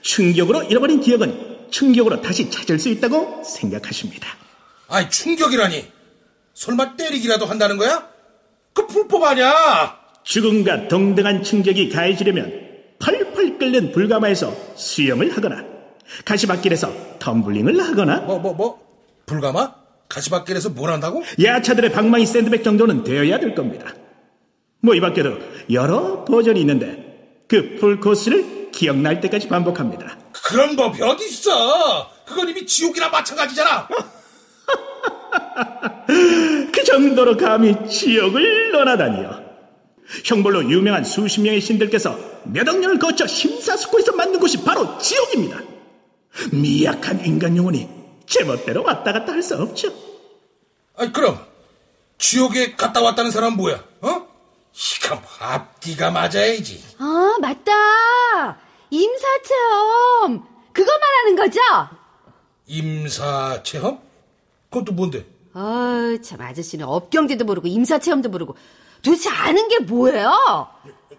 충격으로 0.00 0.64
잃어버린 0.64 1.00
기억은 1.00 1.68
충격으로 1.70 2.22
다시 2.22 2.50
찾을 2.50 2.80
수 2.80 2.88
있다고 2.88 3.44
생각하십니다. 3.44 4.28
아이, 4.88 5.08
충격이라니. 5.08 5.92
설마 6.54 6.96
때리기라도 6.96 7.46
한다는 7.46 7.76
거야? 7.76 8.08
그 8.72 8.86
불법 8.88 9.22
아니야. 9.24 10.05
죽음과 10.26 10.88
동등한 10.88 11.42
충격이 11.44 11.88
가해지려면 11.88 12.52
펄펄 12.98 13.58
끓는 13.58 13.92
불가마에서 13.92 14.52
수영을 14.74 15.34
하거나 15.36 15.64
가시밭길에서 16.24 17.18
텀블링을 17.20 17.78
하거나 17.80 18.18
뭐, 18.20 18.38
뭐, 18.38 18.52
뭐? 18.52 18.80
불가마? 19.26 19.72
가시밭길에서 20.08 20.70
뭘 20.70 20.90
한다고? 20.90 21.22
야차들의 21.42 21.92
방망이 21.92 22.26
샌드백 22.26 22.62
정도는 22.64 23.04
되어야 23.04 23.38
될 23.38 23.54
겁니다. 23.54 23.94
뭐 24.80 24.94
이 24.96 25.00
밖에도 25.00 25.38
여러 25.70 26.24
버전이 26.24 26.60
있는데 26.60 27.44
그 27.48 27.76
풀코스를 27.80 28.70
기억날 28.72 29.20
때까지 29.20 29.48
반복합니다. 29.48 30.18
그런 30.32 30.74
법이 30.76 30.98
있어? 31.24 32.10
그건 32.26 32.48
이미 32.48 32.66
지옥이나 32.66 33.08
마찬가지잖아. 33.08 33.88
그 36.06 36.84
정도로 36.84 37.36
감히 37.36 37.74
지옥을 37.88 38.72
논하다니요. 38.72 39.45
형벌로 40.24 40.70
유명한 40.70 41.04
수십 41.04 41.40
명의 41.40 41.60
신들께서 41.60 42.18
몇 42.44 42.68
억 42.68 42.78
년을 42.78 42.98
거쳐 42.98 43.26
심사숙고해서 43.26 44.12
만든 44.12 44.38
곳이 44.40 44.62
바로 44.62 44.96
지옥입니다. 44.98 45.60
미약한 46.52 47.24
인간 47.24 47.56
영혼이 47.56 47.88
제멋대로 48.26 48.82
왔다 48.84 49.12
갔다 49.12 49.32
할 49.32 49.42
수 49.42 49.56
없죠. 49.56 49.92
아니, 50.96 51.12
그럼 51.12 51.38
지옥에 52.18 52.74
갔다 52.76 53.00
왔다는 53.02 53.30
사람은 53.30 53.56
뭐야? 53.56 53.82
어? 54.02 54.26
이가 54.72 55.22
앞뒤가 55.40 56.10
맞아야지. 56.10 56.82
아, 56.98 57.36
맞다. 57.40 58.58
임사체험. 58.90 60.46
그거 60.72 60.92
말하는 60.98 61.36
거죠? 61.36 61.60
임사 62.66 63.62
체험? 63.62 64.00
그건 64.70 64.84
또 64.84 64.92
뭔데? 64.92 65.24
아, 65.54 66.16
참 66.22 66.40
아저씨는 66.42 66.84
업경대도 66.86 67.44
모르고 67.44 67.66
임사체험도 67.68 68.28
모르고 68.28 68.56
도대체 69.06 69.30
아는 69.30 69.68
게 69.68 69.78
뭐예요? 69.78 70.30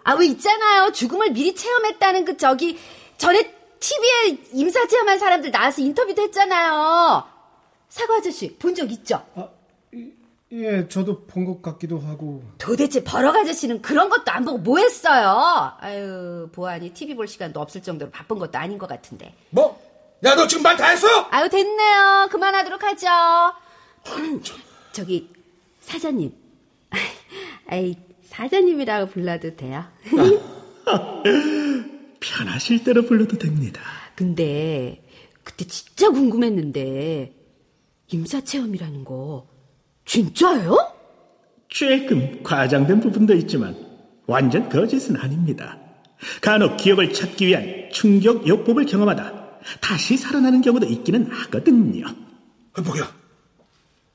아, 0.04 0.14
왜 0.16 0.26
있잖아요. 0.28 0.92
죽음을 0.92 1.32
미리 1.32 1.56
체험했다는 1.56 2.26
그 2.26 2.36
저기 2.36 2.78
전에 3.18 3.54
TV에 3.80 4.38
임사 4.52 4.88
체험한 4.88 5.18
사람들 5.18 5.52
나와서 5.52 5.82
인터뷰도 5.82 6.22
했잖아요. 6.24 7.24
사과 7.88 8.16
아저씨 8.16 8.58
본 8.58 8.76
적 8.76 8.92
있죠? 8.92 9.26
예, 10.52 10.88
저도 10.90 11.26
본 11.28 11.46
것 11.46 11.62
같기도 11.62 12.00
하고. 12.00 12.44
도대체 12.58 13.04
버럭 13.06 13.36
아저씨는 13.38 13.82
그런 13.82 14.10
것도 14.10 14.32
안 14.32 14.44
보고 14.44 14.58
뭐 14.58 14.80
했어요? 14.80 15.74
아유, 15.80 16.50
보아니 16.54 16.94
TV 16.94 17.16
볼 17.16 17.28
시간도 17.28 17.60
없을 17.62 17.82
정도로 17.82 18.12
바쁜 18.12 18.38
것도 18.38 18.58
아닌 18.58 18.78
것 18.78 18.88
같은데. 18.90 19.34
뭐? 19.50 19.82
야, 20.26 20.36
너 20.36 20.46
지금 20.48 20.64
말 20.64 20.76
다 20.76 20.88
했어? 20.90 21.08
아유, 21.32 21.48
됐네요. 21.50 22.28
그만하도록 22.32 22.84
하죠. 22.84 23.08
저기, 24.92 25.30
사장님. 25.82 26.34
아이, 27.68 27.96
사장님이라고 28.24 29.12
불러도 29.12 29.56
돼요? 29.56 29.86
편하실 32.20 32.84
대로 32.84 33.04
불러도 33.04 33.38
됩니다. 33.38 33.82
근데, 34.16 35.04
그때 35.44 35.66
진짜 35.66 36.10
궁금했는데, 36.10 37.34
임사 38.08 38.42
체험이라는 38.42 39.04
거, 39.04 39.48
진짜예요? 40.06 40.78
조금 41.68 42.42
과장된 42.44 43.02
부분도 43.02 43.34
있지만 43.36 43.76
완전 44.26 44.70
거짓은 44.70 45.18
아닙니다. 45.18 45.78
간혹 46.42 46.78
기억을 46.78 47.14
찾기 47.14 47.48
위한 47.48 47.90
충격 47.92 48.48
요법을 48.48 48.86
경험하다 48.86 49.60
다시 49.82 50.18
살아나는 50.18 50.62
경우도 50.62 50.88
있기는 50.88 51.30
하거든요. 51.30 52.06
아, 52.74 52.82
뭐야? 52.82 53.14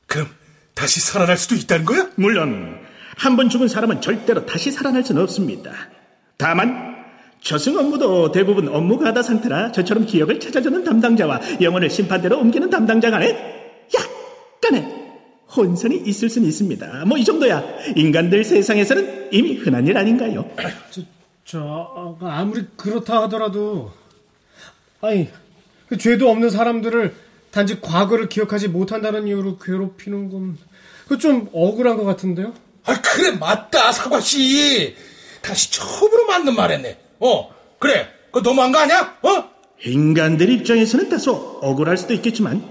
그럼 0.07 0.27
다시 0.75 1.01
살아날 1.01 1.37
수도 1.37 1.55
있다는 1.55 1.85
거야? 1.85 2.11
물론 2.17 2.81
한 3.17 3.37
번 3.37 3.49
죽은 3.49 3.69
사람은 3.69 4.01
절대로 4.01 4.45
다시 4.47 4.71
살아날 4.71 5.05
수는 5.05 5.23
없습니다. 5.23 5.73
다만 6.37 6.97
저승 7.41 7.77
업무도 7.79 8.33
대부분 8.33 8.69
업무 8.69 8.99
가다 8.99 9.23
상태라 9.23 9.73
저처럼 9.73 10.07
기억을 10.07 10.39
찾아주는 10.41 10.85
담당자와 10.85 11.41
영혼을 11.61 11.91
심판대로 11.91 12.39
옮기는 12.39 12.71
담당자 12.71 13.11
간에 13.11 13.37
약간의 13.95 15.03
혼선이 15.55 15.97
있을 16.07 16.29
수는 16.31 16.49
있습니다. 16.49 17.05
뭐 17.07 17.19
이 17.19 17.25
정도야 17.25 17.63
인간들 17.97 18.45
세상에서는 18.45 19.29
이미 19.33 19.57
흔한 19.57 19.87
일 19.87 19.97
아닌가요? 19.99 20.49
저, 20.91 21.03
저, 21.45 22.17
아, 22.21 22.39
아무리 22.41 22.65
그렇다 22.77 23.23
하더라도, 23.23 23.91
아니, 25.01 25.29
그 25.89 25.99
죄도 25.99 26.31
없는 26.31 26.49
사람들을 26.49 27.13
단지 27.51 27.81
과거를 27.81 28.29
기억하지 28.31 28.69
못한다는 28.69 29.27
이유로 29.27 29.59
괴롭히는 29.59 30.31
건, 30.31 30.57
그 31.09 31.19
좀 31.19 31.51
억울한 31.53 31.99
것 31.99 32.05
같은데요? 32.05 32.55
아, 32.85 33.01
그래, 33.01 33.31
맞다, 33.33 33.93
사과씨. 33.93 34.97
다시 35.41 35.71
처음으로 35.73 36.27
맞는 36.27 36.55
말 36.55 36.71
했네. 36.73 36.99
어, 37.21 37.55
그래. 37.79 38.09
그거 38.27 38.41
너무한 38.41 38.73
거 38.73 38.79
아니야? 38.79 39.19
어? 39.23 39.51
인간들 39.85 40.49
입장에서는 40.51 41.09
다소 41.09 41.59
억울할 41.61 41.97
수도 41.97 42.15
있겠지만 42.15 42.65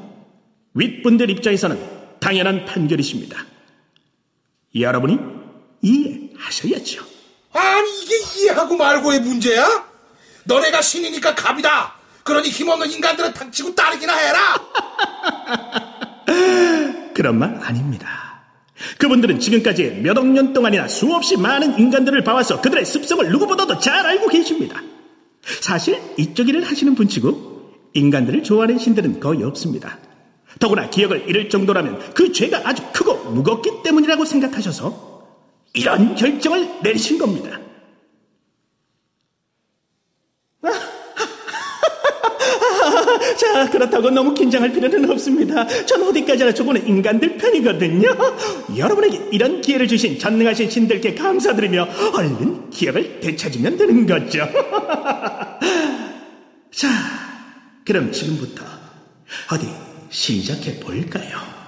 윗분들 0.73 1.29
입장에서는 1.29 2.17
당연한 2.19 2.65
판결이십니다. 2.65 3.45
여러분이 4.73 5.17
이해하셔야죠. 5.81 7.03
아니, 7.53 8.01
이게 8.03 8.15
이해하고 8.37 8.75
말고의 8.77 9.19
문제야? 9.19 9.85
너네가 10.45 10.81
신이니까 10.81 11.35
갑이다. 11.35 11.95
그러니 12.23 12.49
힘없는 12.49 12.89
인간들은 12.91 13.33
닥치고 13.33 13.75
따르기나 13.75 14.15
해라. 14.15 14.55
그런 17.13 17.37
말 17.37 17.59
아닙니다. 17.61 18.30
그분들은 18.97 19.39
지금까지 19.39 19.99
몇 20.03 20.17
억 20.17 20.25
년 20.27 20.53
동안이나 20.53 20.87
수없이 20.87 21.37
많은 21.37 21.77
인간들을 21.79 22.23
봐와서 22.23 22.59
그들의 22.61 22.85
습성을 22.85 23.29
누구보다도 23.31 23.79
잘 23.79 24.05
알고 24.05 24.27
계십니다. 24.27 24.81
사실 25.61 25.99
이쪽 26.17 26.49
일을 26.49 26.63
하시는 26.63 26.93
분치고 26.95 27.71
인간들을 27.93 28.43
좋아하는 28.43 28.77
신들은 28.77 29.19
거의 29.19 29.43
없습니다. 29.43 29.97
더구나 30.59 30.89
기억을 30.89 31.27
잃을 31.27 31.49
정도라면 31.49 32.13
그 32.13 32.31
죄가 32.31 32.61
아주 32.65 32.83
크고 32.93 33.31
무겁기 33.31 33.71
때문이라고 33.83 34.25
생각하셔서 34.25 35.23
이런 35.73 36.15
결정을 36.15 36.67
내리신 36.83 37.17
겁니다. 37.17 37.60
자, 43.35 43.69
그렇다고 43.69 44.09
너무 44.09 44.33
긴장할 44.33 44.71
필요는 44.71 45.09
없습니다. 45.11 45.65
전 45.85 46.03
어디까지나 46.03 46.53
저번에 46.53 46.81
인간들 46.85 47.37
편이거든요. 47.37 48.09
여러분에게 48.77 49.29
이런 49.31 49.61
기회를 49.61 49.87
주신 49.87 50.17
전능하신 50.17 50.69
신들께 50.69 51.15
감사드리며 51.15 51.87
얼른 52.13 52.69
기억을 52.69 53.19
되찾으면 53.19 53.77
되는 53.77 54.05
거죠. 54.05 54.47
자, 56.71 56.87
그럼 57.85 58.11
지금부터 58.11 58.63
어디 59.51 59.67
시작해 60.09 60.79
볼까요? 60.79 61.60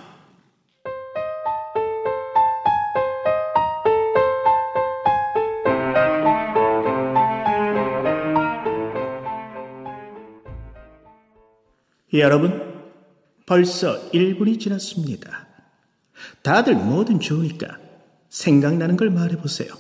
여러분, 12.14 12.92
벌써 13.48 14.10
1분이 14.12 14.60
지났습니다. 14.60 15.48
다들 16.44 16.76
뭐든 16.76 17.20
좋으니까 17.20 17.80
생각나는 18.30 18.98
걸 18.98 19.10
말해보세요. 19.10 19.74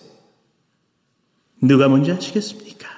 누가 1.62 1.88
먼저 1.88 2.15
하시겠습니까? 2.15 2.89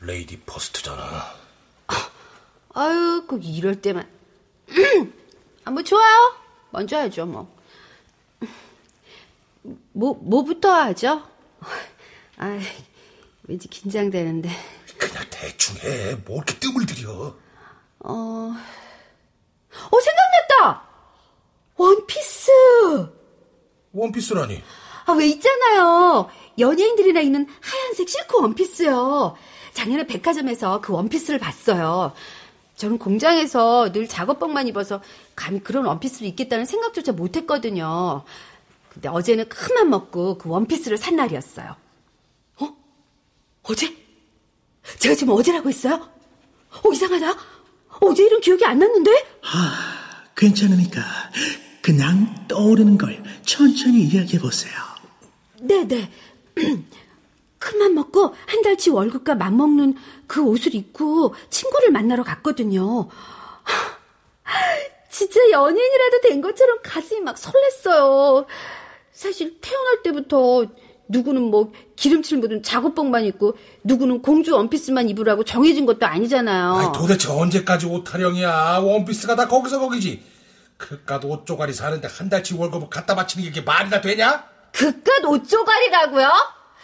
레이디 0.00 0.40
퍼스트잖아. 0.40 1.36
아유, 2.74 3.24
꼭 3.28 3.44
이럴 3.44 3.82
때만. 3.82 4.08
아, 5.64 5.70
뭐, 5.70 5.82
좋아요. 5.82 6.36
먼저 6.70 6.96
하죠, 6.96 7.26
뭐. 7.26 7.54
뭐, 9.92 10.14
뭐부터 10.14 10.72
하죠? 10.72 11.28
아, 12.38 12.58
왠지 13.42 13.68
긴장되는데. 13.68 14.48
그냥 14.98 15.24
대충 15.30 15.76
해. 15.76 16.14
뭐 16.26 16.36
이렇게 16.36 16.58
뜸을 16.58 16.86
들여. 16.86 17.36
어, 18.00 18.54
어, 19.90 20.00
생각났다! 20.00 20.82
원피스! 21.76 22.50
원피스라니. 23.92 24.62
아, 25.06 25.12
왜 25.12 25.26
있잖아요. 25.28 26.28
연예인들이나 26.58 27.20
입는 27.20 27.46
하얀색 27.60 28.08
실크 28.08 28.40
원피스요. 28.40 29.36
작년에 29.72 30.06
백화점에서 30.06 30.80
그 30.80 30.92
원피스를 30.92 31.38
봤어요. 31.38 32.12
저는 32.76 32.98
공장에서 32.98 33.90
늘 33.92 34.06
작업복만 34.06 34.68
입어서 34.68 35.00
감히 35.34 35.60
그런 35.60 35.84
원피스를 35.86 36.28
입겠다는 36.28 36.64
생각조차 36.64 37.12
못 37.12 37.36
했거든요. 37.36 38.24
근데 38.88 39.08
어제는 39.08 39.48
큰맘 39.48 39.90
먹고 39.90 40.38
그 40.38 40.48
원피스를 40.48 40.96
산 40.96 41.16
날이었어요. 41.16 41.74
어? 42.60 42.76
어제? 43.62 43.96
제가 44.98 45.14
지금 45.14 45.34
어제라고 45.34 45.68
했어요? 45.68 46.08
어, 46.82 46.92
이상하다. 46.92 47.36
어제 48.00 48.24
일은 48.24 48.40
기억이 48.40 48.64
안 48.64 48.78
났는데? 48.78 49.10
괜찮으니까 50.36 51.02
그냥 51.82 52.46
떠오르는 52.48 52.96
걸 52.98 53.22
천천히 53.44 54.02
이야기해 54.02 54.40
보세요. 54.40 54.72
네네. 55.60 56.10
큰맘 57.58 57.94
먹고 57.94 58.34
한 58.46 58.62
달치 58.62 58.90
월급과 58.90 59.34
맞먹는 59.34 59.96
그 60.26 60.42
옷을 60.44 60.74
입고 60.74 61.34
친구를 61.50 61.90
만나러 61.90 62.22
갔거든요. 62.22 63.08
진짜 65.10 65.40
연예인이라도 65.50 66.20
된 66.22 66.40
것처럼 66.40 66.78
가슴이 66.82 67.20
막 67.20 67.36
설렜어요. 67.36 68.46
사실 69.12 69.58
태어날 69.60 70.02
때부터 70.04 70.66
누구는 71.08 71.42
뭐 71.42 71.72
기름칠 71.96 72.38
묻은 72.38 72.62
작업복만 72.62 73.24
입고 73.24 73.56
누구는 73.84 74.22
공주 74.22 74.54
원피스만 74.54 75.08
입으라고 75.08 75.44
정해진 75.44 75.86
것도 75.86 76.06
아니잖아요. 76.06 76.74
아니, 76.74 76.92
도대체 76.92 77.28
언제까지 77.30 77.86
옷 77.86 78.04
타령이야? 78.04 78.78
원피스가 78.82 79.34
다 79.34 79.48
거기서 79.48 79.80
거기지. 79.80 80.22
그깟 80.76 81.24
옷 81.24 81.44
조가리 81.44 81.72
사는데 81.72 82.06
한 82.08 82.28
달치 82.28 82.54
월급을 82.54 82.88
갖다 82.88 83.14
바치는 83.16 83.44
게 83.44 83.50
이게 83.50 83.60
말이나 83.62 84.00
되냐? 84.00 84.44
그깟 84.72 85.24
옷 85.28 85.48
조가리라고요? 85.48 86.30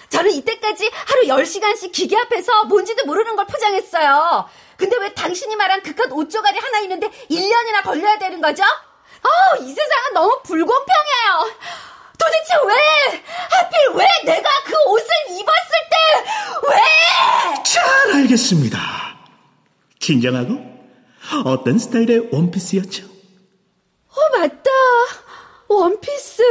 저는 0.09 0.33
이때까지 0.33 0.91
하루 1.07 1.23
10시간씩 1.23 1.93
기계 1.93 2.17
앞에서 2.17 2.65
뭔지도 2.65 3.05
모르는 3.07 3.37
걸 3.37 3.47
포장했어요. 3.47 4.47
근데 4.77 4.97
왜 4.99 5.13
당신이 5.15 5.55
말한 5.57 5.83
그깟 5.83 6.13
옷 6.13 6.29
조가리 6.31 6.59
하나 6.59 6.81
있는데 6.81 7.09
1년이나 7.31 7.83
걸려야 7.85 8.19
되는 8.19 8.41
거죠? 8.41 8.65
어, 8.65 9.57
이 9.61 9.69
세상은 9.69 10.13
너무 10.15 10.41
불공평해요. 10.45 11.55
도대체 12.25 12.55
왜? 12.67 13.23
하필 13.51 13.89
왜 13.95 14.07
내가 14.25 14.49
그 14.65 14.73
옷을 14.91 15.07
입었을 15.31 15.73
때 15.91 15.97
왜? 16.69 17.63
잘 17.65 17.85
알겠습니다. 18.17 18.79
진정하고 20.01 20.59
어떤 21.45 21.79
스타일의 21.79 22.29
원피스였죠? 22.33 23.05
어, 23.07 24.39
맞다. 24.39 24.71
원피스. 25.69 26.43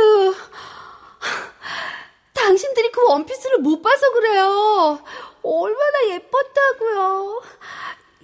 당신들이 2.33 2.91
그 2.91 3.03
원피스를 3.07 3.59
못 3.59 3.81
봐서 3.81 4.11
그래요. 4.11 4.99
얼마나 5.43 6.07
예뻤다고요. 6.09 7.41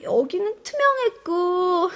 여기는 0.03 0.63
투명했고, 0.63 1.91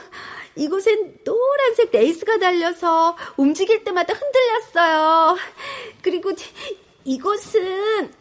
이곳엔 0.56 1.20
노란색 1.24 1.92
레이스가 1.92 2.38
달려서 2.38 3.18
움직일 3.38 3.84
때마다 3.84 4.13
흔들렸어요. 4.13 5.38
그리고 6.02 6.32
이곳은 7.04 8.12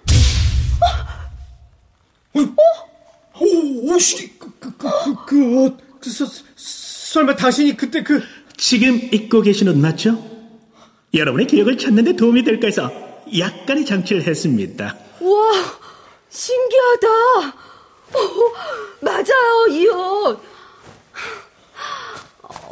오, 2.34 3.92
옷이. 3.92 4.38
그, 4.38 4.50
그, 4.58 4.76
그, 4.76 5.24
그 5.26 5.64
옷, 5.64 6.00
그, 6.00 6.10
서, 6.10 6.24
설마 6.56 7.36
당신이 7.36 7.76
그때 7.76 8.02
그, 8.02 8.22
지금 8.56 8.96
입고 9.12 9.42
계신 9.42 9.68
옷 9.68 9.76
맞죠? 9.76 10.22
여러분의 11.14 11.46
기억을 11.46 11.76
찾는 11.76 12.04
데 12.04 12.16
도움이 12.16 12.42
될까 12.44 12.68
해서 12.68 12.90
약간의 13.36 13.84
장치를 13.84 14.22
했습니다. 14.22 14.96
와, 15.20 15.52
신기하다. 16.30 17.08
오, 18.14 18.52
맞아요, 19.00 19.66
이 19.70 19.86
옷. 19.88 20.51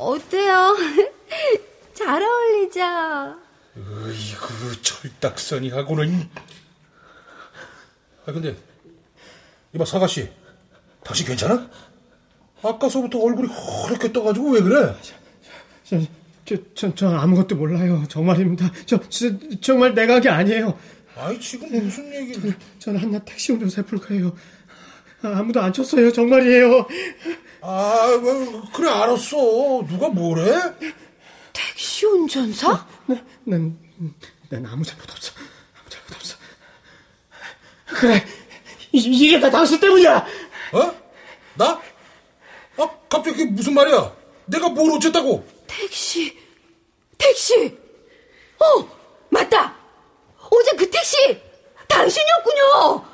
어때요? 0.00 0.76
잘 1.94 2.22
어울리죠? 2.22 2.80
으이구, 3.76 4.82
철딱서니하고는. 4.82 6.28
아, 8.26 8.32
근데, 8.32 8.56
이봐, 9.74 9.84
사가씨. 9.84 10.28
당신 11.04 11.26
괜찮아? 11.26 11.70
아까서부터 12.62 13.18
얼굴이 13.18 13.48
허옇게 13.48 14.12
떠가지고 14.12 14.50
왜 14.52 14.60
그래? 14.60 14.94
저, 15.84 15.98
저, 16.44 16.56
저, 16.74 16.94
저 16.94 17.08
아무것도 17.08 17.56
몰라요. 17.56 18.04
정말입니다. 18.08 18.70
저, 18.86 19.00
저 19.08 19.30
정말 19.60 19.94
내가 19.94 20.20
게 20.20 20.28
아니에요. 20.28 20.78
아이, 21.16 21.38
지금 21.40 21.70
무슨 21.84 22.12
얘기를. 22.14 22.54
저는 22.78 23.00
한낱 23.00 23.24
택시 23.24 23.52
운전사의 23.52 23.86
불가예요. 23.86 24.36
아, 25.22 25.38
아무도 25.38 25.60
안 25.60 25.72
쳤어요. 25.72 26.12
정말이에요. 26.12 26.86
아, 27.62 28.18
뭐, 28.20 28.62
그래, 28.72 28.88
알았어. 28.90 29.36
누가 29.86 30.08
뭐래? 30.08 30.58
택시 31.52 32.06
운전사? 32.06 32.86
난, 33.06 33.26
난, 33.44 33.78
난 34.48 34.66
아무 34.66 34.84
잘못 34.84 35.10
없어. 35.10 35.32
아무 35.78 35.90
잘못 35.90 36.14
없어. 36.14 36.36
그래. 37.86 38.26
이, 38.92 38.98
이게 38.98 39.38
다 39.38 39.50
당신 39.50 39.78
때문이야. 39.78 40.26
어? 40.72 40.94
나? 41.54 41.80
아, 42.78 42.88
갑자기 43.08 43.32
그게 43.36 43.44
무슨 43.50 43.74
말이야? 43.74 44.12
내가 44.46 44.68
뭘 44.70 44.92
어쨌다고? 44.96 45.46
택시, 45.66 46.36
택시. 47.18 47.78
어, 48.58 48.88
맞다. 49.28 49.76
어제 50.50 50.76
그 50.76 50.90
택시 50.90 51.16
당신이었군요. 51.86 53.04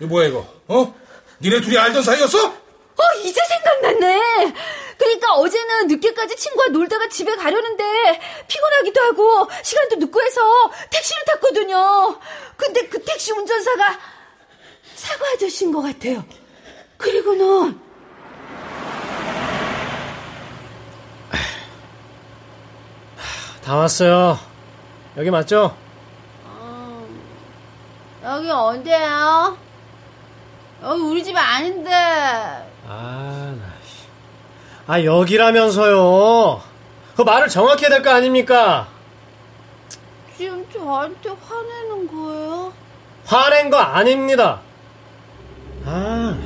이거 0.00 0.06
뭐야, 0.08 0.28
이거? 0.28 0.46
어? 0.68 0.94
니네 1.40 1.60
둘이 1.62 1.78
알던 1.78 2.02
사이였어? 2.02 2.67
어, 2.98 3.18
이제 3.24 3.40
생각났네. 3.44 4.54
그러니까 4.98 5.34
어제는 5.34 5.86
늦게까지 5.86 6.36
친구와 6.36 6.66
놀다가 6.68 7.08
집에 7.08 7.34
가려는데 7.36 8.20
피곤하기도 8.48 9.00
하고 9.00 9.48
시간도 9.62 9.96
늦고 9.96 10.20
해서 10.20 10.40
택시를 10.90 11.24
탔거든요. 11.26 12.18
근데 12.56 12.88
그 12.88 13.02
택시 13.04 13.32
운전사가 13.32 13.98
사과 14.96 15.26
아저씨인 15.34 15.70
것 15.72 15.82
같아요. 15.82 16.24
그리고는 16.96 17.80
다 23.64 23.76
왔어요. 23.76 24.38
여기 25.16 25.30
맞죠? 25.30 25.76
여기 28.24 28.50
어디예요? 28.50 29.56
여기 30.82 31.00
우리 31.02 31.24
집 31.24 31.36
아닌데. 31.36 32.67
아, 32.88 33.54
나, 33.58 33.66
씨. 33.86 34.06
아, 34.86 35.02
여기라면서요. 35.04 36.62
그 37.16 37.22
말을 37.22 37.48
정확히 37.48 37.82
해야 37.84 37.90
될 37.90 38.02
거 38.02 38.10
아닙니까? 38.10 38.88
지금 40.36 40.64
저한테 40.72 41.28
화내는 41.30 42.06
거예요? 42.06 42.72
화낸 43.26 43.70
거 43.70 43.76
아닙니다. 43.78 44.60
아. 45.84 46.36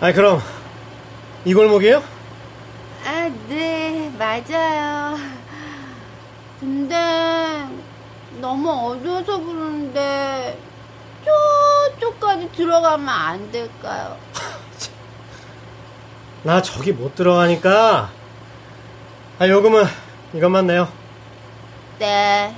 아, 0.00 0.12
그럼 0.12 0.40
이 1.44 1.54
골목이에요? 1.54 2.02
아, 3.06 3.30
네, 3.48 4.12
맞아요. 4.18 5.16
근데 6.60 6.94
너무 8.40 8.70
어두워서 8.70 9.38
그러는데 9.38 10.58
저쪽까지 11.24 12.52
들어가면 12.52 13.08
안 13.08 13.50
될까요? 13.50 14.16
나 16.44 16.62
저기 16.62 16.92
못 16.92 17.14
들어가니까 17.14 18.10
아, 19.38 19.48
요금은 19.48 19.84
이것만 20.32 20.66
내요. 20.66 20.88
네. 21.98 22.54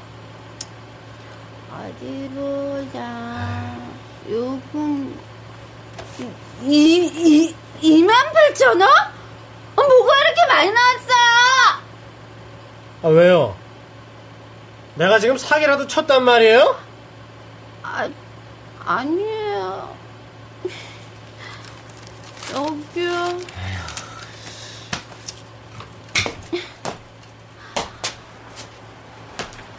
어디 1.72 2.30
보자. 2.34 3.76
요금 4.28 5.18
이, 6.62 6.70
이, 6.70 7.54
2만 7.80 8.10
8천 8.32 8.80
원? 8.80 8.82
어, 8.82 9.82
뭐가 9.82 10.12
이렇게 10.20 10.46
많이 10.48 10.70
나왔어요? 10.70 11.82
아, 13.02 13.08
왜요? 13.08 13.56
내가 14.98 15.20
지금 15.20 15.38
사기라도 15.38 15.86
쳤단 15.86 16.24
말이에요? 16.24 16.76
아, 17.84 18.10
아니에요. 18.84 19.96
여기요. 22.52 23.38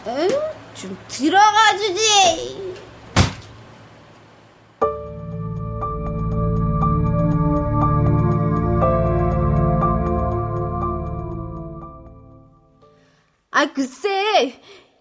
에휴, 0.06 0.28
좀 0.72 0.98
들어가 1.08 1.76
주지. 1.76 2.74
아, 13.50 13.66
글쎄. 13.74 14.58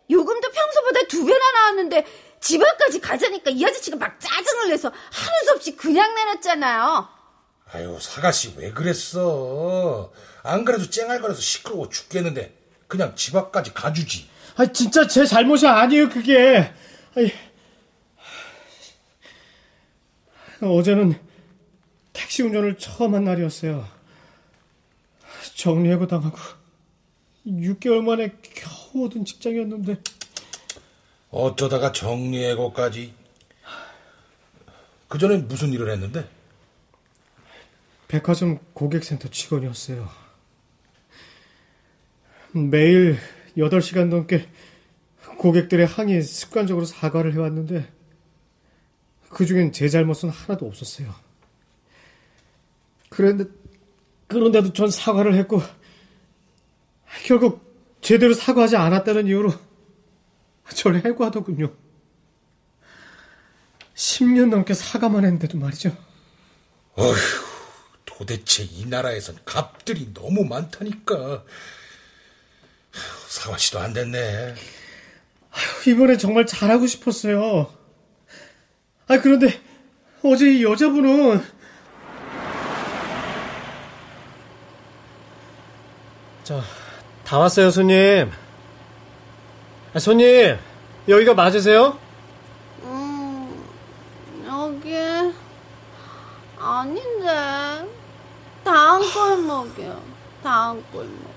요금도 0.10 0.52
평소보다 0.52 1.00
두 1.08 1.26
배나 1.26 1.52
나왔는데 1.52 2.06
집 2.40 2.64
앞까지 2.64 3.00
가자니까 3.00 3.52
이 3.52 3.64
아저씨가 3.64 3.98
막 3.98 4.20
짜증을 4.20 4.70
내서 4.70 4.90
하는 4.90 5.46
수 5.46 5.52
없이 5.52 5.76
그냥 5.76 6.14
내놨잖아요. 6.16 7.08
아유, 7.72 7.98
사가씨 8.02 8.56
왜 8.58 8.72
그랬어? 8.72 10.12
안 10.42 10.66
그래도 10.66 10.90
쨍알거려서 10.90 11.40
시끄러워 11.40 11.90
죽겠는데 11.90 12.58
그냥 12.88 13.16
집 13.16 13.36
앞까지 13.36 13.74
가주지. 13.74 14.28
아, 14.56 14.66
진짜 14.66 15.06
제 15.08 15.26
잘못이 15.26 15.68
아니에요, 15.68 16.10
그게. 16.10 16.74
아이, 17.16 17.32
어제는 20.62 21.20
택시 22.14 22.42
운전을 22.44 22.78
처음 22.78 23.16
한 23.16 23.24
날이었어요. 23.24 23.88
정리해고 25.56 26.08
당하고 26.08 26.38
6개월 27.46 28.02
만에 28.02 28.32
얻은 28.96 29.26
직장이었는데 29.26 30.02
어쩌다가 31.32 31.92
정리해고까지. 31.92 33.14
그전엔 35.08 35.48
무슨 35.48 35.74
일을 35.74 35.92
했는데? 35.92 36.28
백화점 38.08 38.60
고객센터 38.74 39.30
직원이었어요. 39.30 40.10
매일 42.54 43.18
8시간 43.58 44.08
넘게 44.08 44.48
고객들의 45.38 45.86
항의에 45.86 46.22
습관적으로 46.22 46.86
사과를 46.86 47.34
해왔는데 47.34 47.88
그 49.30 49.46
중엔 49.46 49.72
제 49.72 49.88
잘못은 49.88 50.30
하나도 50.30 50.66
없었어요. 50.66 51.14
그런데, 53.10 53.46
그런데도 54.28 54.74
전 54.74 54.90
사과를 54.90 55.36
했고 55.36 55.62
결국 57.26 57.69
제대로 58.02 58.34
사과하지 58.34 58.76
않았다는 58.76 59.28
이유로 59.28 59.54
저를 60.74 61.06
해고하더군요. 61.06 61.74
10년 63.96 64.50
넘게 64.50 64.74
사과만 64.74 65.26
했는데도 65.26 65.58
말이죠. 65.58 65.96
어휴, 66.96 67.16
도대체 68.06 68.64
이 68.64 68.86
나라에선 68.86 69.40
갑들이 69.46 70.14
너무 70.14 70.46
많다니까. 70.46 71.44
사과 73.28 73.58
씨도 73.58 73.80
안 73.80 73.94
됐네. 73.94 74.56
이번에 75.88 76.18
정말 76.18 76.46
잘하고 76.46 76.88
싶었어요. 76.88 77.74
아, 79.08 79.20
그런데 79.20 79.62
어제 80.24 80.52
이 80.52 80.64
여자분은 80.64 81.44
자, 86.44 86.64
다 87.30 87.38
왔어요, 87.38 87.70
손님. 87.70 88.32
아, 89.94 90.00
손님, 90.00 90.58
여기가 91.08 91.36
맞으세요? 91.36 91.96
음, 92.82 93.54
여기 94.48 94.96
아닌데 96.58 97.88
다음 98.64 99.02
골목이요. 99.14 100.02
다음 100.42 100.84
골목. 100.92 101.30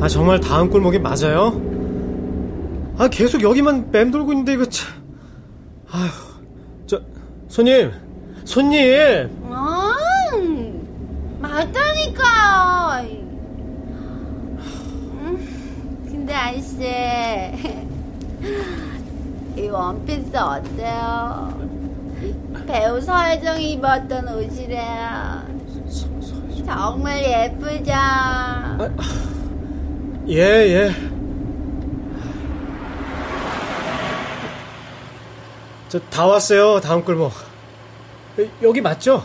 아, 0.00 0.06
정말 0.06 0.38
다음 0.38 0.70
골목이 0.70 1.00
맞아요? 1.00 1.60
아, 2.98 3.08
계속 3.08 3.42
여기만 3.42 3.90
맴돌고 3.90 4.30
있는데 4.30 4.52
이거 4.52 4.64
참. 4.66 4.92
아휴, 5.90 6.08
저 6.86 7.02
손님, 7.48 7.90
손님. 8.44 9.45
음, 11.56 11.72
맞다니까요. 11.72 13.08
음, 14.60 16.04
근데 16.10 16.34
아저씨, 16.34 16.82
이 19.56 19.68
원피스 19.68 20.36
어때요? 20.36 21.66
배우 22.66 23.00
서혜정이 23.00 23.72
입었던 23.72 24.28
옷이래요. 24.28 25.46
정말 26.66 27.22
예쁘죠? 27.24 27.92
예, 30.28 30.36
예. 30.36 30.90
저 35.88 36.00
다 36.10 36.26
왔어요. 36.26 36.80
다음 36.80 37.04
골목. 37.04 37.32
여- 38.40 38.46
여기 38.62 38.80
맞죠? 38.80 39.22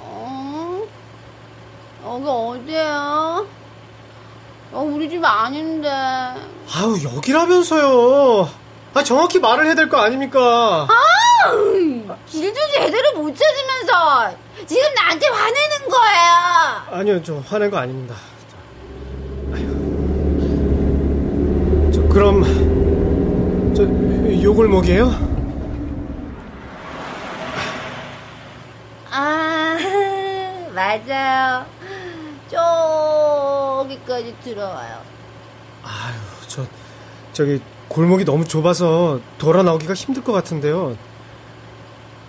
어? 0.00 0.82
여기 2.28 2.60
어디야? 2.60 3.42
어, 4.72 4.80
우리 4.82 5.08
집 5.08 5.24
아닌데. 5.24 5.88
아우, 5.90 6.98
여기라면서요. 7.02 8.48
아, 8.94 9.02
정확히 9.02 9.38
말을 9.38 9.64
해야 9.66 9.74
될 9.74 9.88
거 9.88 9.96
아닙니까? 9.98 10.86
길도 12.28 12.60
제대로 12.74 13.12
못 13.22 13.34
찾으면서 13.34 14.36
지금 14.66 14.82
나한테 14.94 15.26
화내는 15.28 15.88
거예요. 15.88 16.98
아니요, 17.00 17.22
저 17.22 17.38
화낸 17.48 17.70
거 17.70 17.78
아닙니다. 17.78 18.14
아휴. 19.54 19.78
저 21.92 22.02
그럼 22.08 22.42
저요 23.74 24.54
골목이에요? 24.54 25.28
아, 29.10 29.76
맞아요. 30.74 31.64
저기까지 32.50 34.34
들어와요. 34.42 35.02
아유, 35.82 36.14
저 36.46 36.66
저기 37.32 37.60
골목이 37.88 38.24
너무 38.24 38.44
좁아서 38.44 39.20
돌아 39.38 39.62
나오기가 39.62 39.94
힘들 39.94 40.22
것 40.24 40.32
같은데요. 40.32 40.96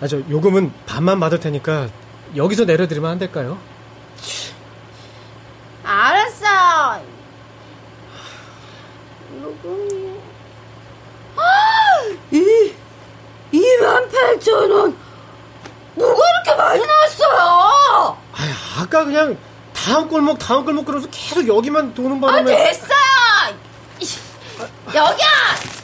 아, 0.00 0.06
저 0.06 0.18
요금은 0.28 0.72
반만 0.86 1.20
받을 1.20 1.40
테니까 1.40 1.88
여기서 2.36 2.64
내려드리면 2.64 3.10
안 3.10 3.18
될까요? 3.18 3.58
알았어. 5.84 7.02
요금이. 9.42 10.20
이, 12.32 12.72
28,000원. 13.52 14.94
뭐가 15.96 16.22
이렇게 16.30 16.56
많이 16.56 16.86
나왔어요? 16.86 18.16
아, 18.32 18.80
아까 18.80 19.04
그냥 19.04 19.36
다음 19.84 20.08
골목 20.08 20.38
다음 20.38 20.64
골목 20.66 20.84
그러면서 20.84 21.08
계속 21.10 21.48
여기만 21.48 21.94
도는 21.94 22.18
아, 22.18 22.20
바람에 22.20 22.54
됐어요! 22.54 22.90
여기야! 24.88 25.26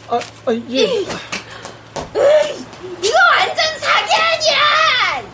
아, 0.08 0.20
아, 0.46 0.52
예. 0.52 0.82
이거 3.02 3.18
완전 3.38 3.78
사기 3.78 4.12
아니야! 4.14 5.26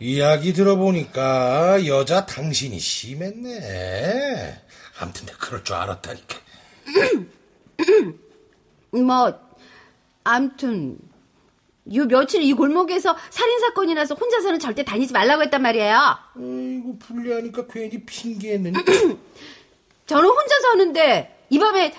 이야기 0.00 0.52
들어보니까 0.52 1.86
여자 1.86 2.26
당신이 2.26 2.80
심했네. 2.80 4.60
아무튼 4.98 5.26
내가 5.26 5.38
그럴 5.38 5.62
줄 5.62 5.76
알았다니까. 5.76 6.38
뭐, 9.02 9.38
암튼, 10.24 10.98
요 11.94 12.06
며칠 12.06 12.42
이 12.42 12.52
골목에서 12.52 13.16
살인 13.30 13.60
사건이 13.60 13.94
나서 13.94 14.14
혼자서는 14.14 14.58
절대 14.58 14.84
다니지 14.84 15.12
말라고 15.12 15.42
했단 15.42 15.60
말이에요. 15.60 16.16
아이고 16.36 16.98
불리하니까 16.98 17.66
괜히 17.66 18.04
핑계했느니. 18.04 18.78
저는 20.06 20.28
혼자 20.28 20.60
사는데, 20.60 21.46
이 21.50 21.58
밤에 21.58 21.94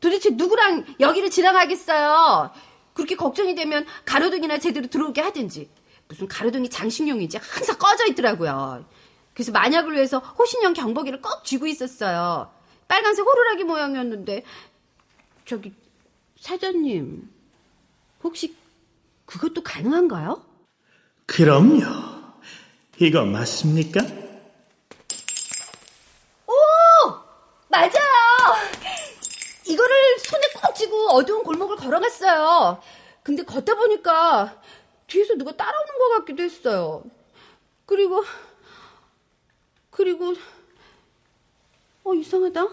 도대체 0.00 0.30
누구랑 0.30 0.84
여기를 1.00 1.30
지나가겠어요? 1.30 2.50
그렇게 2.92 3.16
걱정이 3.16 3.54
되면 3.54 3.86
가로등이나 4.04 4.58
제대로 4.58 4.86
들어오게 4.86 5.20
하든지. 5.20 5.68
무슨 6.08 6.28
가로등이 6.28 6.68
장식용이지 6.68 7.38
항상 7.38 7.76
꺼져 7.78 8.06
있더라고요. 8.06 8.84
그래서 9.32 9.50
만약을 9.50 9.94
위해서 9.94 10.18
호신형 10.18 10.74
경보기를 10.74 11.20
꼭 11.20 11.44
쥐고 11.44 11.66
있었어요. 11.66 12.52
빨간색 12.86 13.26
호루라기 13.26 13.64
모양이었는데 13.64 14.44
저기 15.44 15.72
사장님 16.44 17.26
혹시 18.22 18.54
그것도 19.24 19.62
가능한가요? 19.62 20.44
그럼요. 21.24 21.80
이거 23.00 23.24
맞습니까? 23.24 24.02
맞아요. 27.70 27.90
이거를 29.66 30.18
손에 30.18 30.42
꼭 30.60 30.74
쥐고 30.74 31.08
어두운 31.12 31.42
골목을 31.42 31.76
걸어갔어요. 31.76 32.80
근데 33.22 33.42
걷다 33.42 33.74
보니까 33.74 34.60
뒤에서 35.06 35.34
누가 35.36 35.56
따라오는 35.56 35.98
것 35.98 36.08
같기도 36.18 36.42
했어요. 36.42 37.02
그리고, 37.86 38.22
그리고, 39.90 40.34
어, 42.04 42.14
이상하다. 42.14 42.68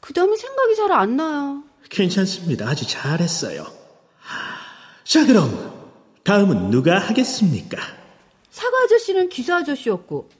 그 0.00 0.12
다음에 0.12 0.36
생각이 0.36 0.76
잘 0.76 0.92
안 0.92 1.16
나요. 1.16 1.64
괜찮습니다. 1.90 2.66
아주 2.68 2.86
잘했어요. 2.86 3.66
자, 5.04 5.26
그럼 5.26 5.90
다음은 6.24 6.70
누가 6.70 6.98
하겠습니까? 6.98 7.78
사과 8.50 8.78
아저씨는 8.84 9.28
기사 9.28 9.56
아저씨였고, 9.56 10.30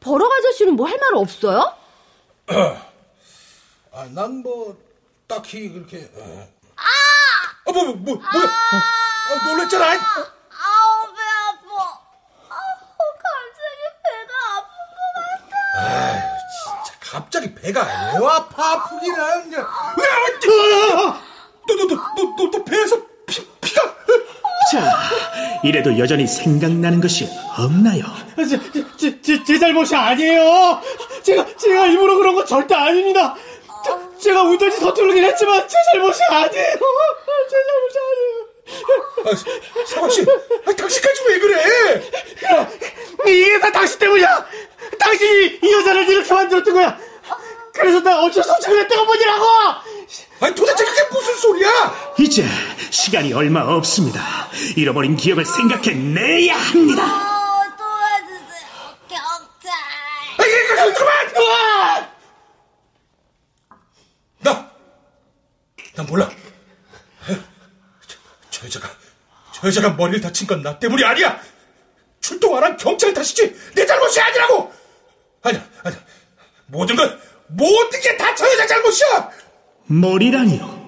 버럭 0.00 0.30
아저씨는 0.32 0.74
뭐 0.74 0.86
할 0.88 0.98
말 0.98 1.14
없어요? 1.14 1.74
아, 3.92 4.04
난 4.14 4.36
뭐, 4.42 4.76
딱히 5.26 5.68
그렇게. 5.70 6.10
어. 6.14 6.48
아! 6.76 7.70
뭐, 7.72 7.84
뭐, 7.84 7.94
뭐, 7.94 8.14
뭐야? 8.16 8.44
어, 8.44 9.34
아, 9.34 9.46
놀랬잖아. 9.46 9.98
배가 17.68 17.86
왜 18.18 18.26
아파 18.26 18.72
아프기는 18.72 19.16
왜 19.50 20.04
너너너너너 21.66 22.50
너 22.50 22.64
배에서 22.64 22.96
피 23.26 23.46
피가 23.60 23.82
자, 24.72 24.94
이래도 25.62 25.98
여전히 25.98 26.26
생각나는 26.26 27.00
것이 27.00 27.28
없나요? 27.56 28.04
제, 28.36 28.60
제, 28.96 29.20
제, 29.22 29.44
제 29.44 29.58
잘못이 29.58 29.94
아니에요. 29.94 30.80
제가, 31.22 31.46
제가 31.56 31.86
일부러 31.86 32.16
그런 32.16 32.34
거 32.34 32.44
절대 32.44 32.74
아닙니다. 32.74 33.34
저, 33.84 34.18
제가 34.18 34.42
운전이 34.42 34.76
서투르긴 34.76 35.24
했지만 35.24 35.66
제 35.66 35.76
잘못이 35.92 36.20
아니에요. 36.30 36.76
제 37.48 37.56
잘못이 37.66 37.98
아니에요. 38.08 38.48
아, 39.24 39.84
사과 39.86 40.08
씨, 40.10 40.22
아, 40.22 40.72
당신까지 40.72 41.22
왜 41.28 41.38
그래? 41.38 42.10
이게 43.26 43.58
다 43.60 43.72
당신 43.72 43.98
때문이야. 43.98 44.46
당신이 44.98 45.60
이 45.62 45.72
여자를 45.72 46.08
이렇게 46.08 46.34
만들었던 46.34 46.74
거야. 46.74 47.07
그래서 47.78 48.00
나 48.00 48.20
어쩔 48.20 48.42
수 48.42 48.50
없이 48.52 48.66
그랬다고 48.68 49.06
보니라고. 49.06 49.44
아니 50.40 50.54
도대체 50.54 50.84
그게 50.84 51.02
무슨 51.10 51.36
소리야? 51.36 52.14
이제 52.18 52.46
시간이 52.90 53.32
얼마 53.32 53.62
없습니다. 53.62 54.48
잃어버린 54.76 55.16
기억을 55.16 55.44
생각해내야 55.44 56.56
합니다. 56.56 57.02
어, 57.04 57.76
도와주세요. 57.76 58.96
경찰. 59.08 59.72
아니 60.38 60.50
그, 60.50 60.74
그, 60.76 60.94
그만! 60.94 61.12
아! 61.36 62.08
나, 64.40 64.70
난 65.94 66.06
몰라. 66.06 66.28
저, 68.06 68.16
저 68.50 68.66
여자가, 68.66 68.88
저 69.52 69.66
여자가 69.68 69.90
머리를 69.90 70.20
다친 70.20 70.46
건 70.46 70.62
나 70.62 70.78
때문이 70.78 71.04
아니야. 71.04 71.40
출동 72.20 72.56
안 72.56 72.64
한 72.64 72.76
경찰 72.76 73.12
탓이지 73.14 73.72
내 73.74 73.86
잘못이 73.86 74.20
아니라고. 74.20 74.72
아니야, 75.42 75.64
아니야. 75.84 76.00
모든 76.66 76.96
건 76.96 77.20
모든 77.48 78.00
게 78.00 78.16
다 78.16 78.34
저 78.34 78.46
여자 78.52 78.66
잘못이야. 78.66 79.30
머리라니요. 79.86 80.78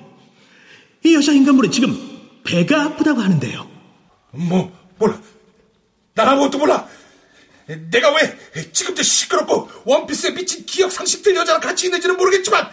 이 1.05 1.15
여자 1.15 1.33
인간물은 1.33 1.71
지금 1.71 2.41
배가 2.45 2.83
아프다고 2.83 3.21
하는데요. 3.21 3.69
뭐 4.33 4.73
몰라. 4.99 5.21
난 6.15 6.29
아무것도 6.29 6.59
몰라. 6.59 6.87
내가 7.91 8.13
왜 8.15 8.73
지금도 8.73 9.03
시끄럽고 9.03 9.71
원피스에 9.85 10.33
미친 10.33 10.67
기억 10.67 10.91
상실된 10.93 11.37
여자랑 11.37 11.61
같이 11.61 11.87
있는지는 11.87 12.17
모르겠지만 12.17 12.69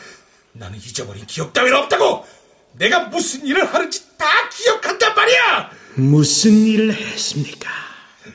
나는 0.54 0.78
잊어버린 0.80 1.26
기억 1.26 1.54
따위는 1.54 1.78
없다고. 1.78 2.26
내가 2.74 3.06
무슨 3.06 3.46
일을 3.46 3.74
하는지 3.74 4.18
다 4.18 4.50
기억한단 4.50 5.16
말이야. 5.16 5.72
무슨 5.96 6.52
일을 6.66 6.94
했습니까? 6.94 7.70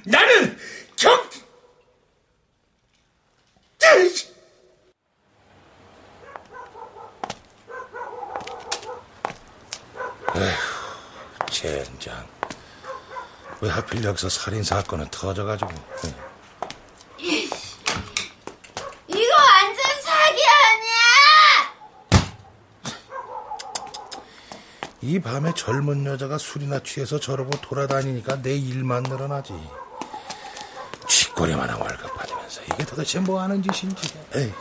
나는 0.06 0.56
경. 0.96 1.20
에휴, 10.42 11.46
젠장. 11.50 12.26
왜 13.60 13.70
하필 13.70 14.02
여기서 14.02 14.28
살인 14.28 14.64
사건은 14.64 15.06
터져가지고. 15.08 15.70
이거 17.18 17.56
완전 19.36 19.84
사기 20.02 20.42
아니야? 20.58 20.92
이 25.02 25.20
밤에 25.20 25.52
젊은 25.54 26.04
여자가 26.06 26.38
술이나 26.38 26.80
취해서 26.82 27.20
저러고 27.20 27.50
돌아다니니까 27.60 28.42
내 28.42 28.56
일만 28.56 29.04
늘어나지. 29.04 29.52
쥐꼬리만 31.08 31.70
하고 31.70 31.84
월급 31.84 32.12
받으면서 32.16 32.62
이게 32.62 32.84
도대체 32.84 33.20
뭐 33.20 33.40
하는 33.40 33.62
짓인지. 33.62 34.12
에이. 34.34 34.52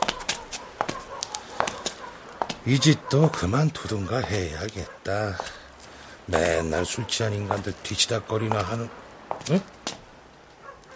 이 2.67 2.79
짓도 2.79 3.31
그만 3.31 3.71
두든가 3.71 4.19
해야겠다. 4.19 5.37
맨날 6.25 6.85
술 6.85 7.07
취한 7.07 7.33
인간들 7.33 7.73
뒤치다거리나 7.83 8.61
하는, 8.61 8.89
응? 9.49 9.61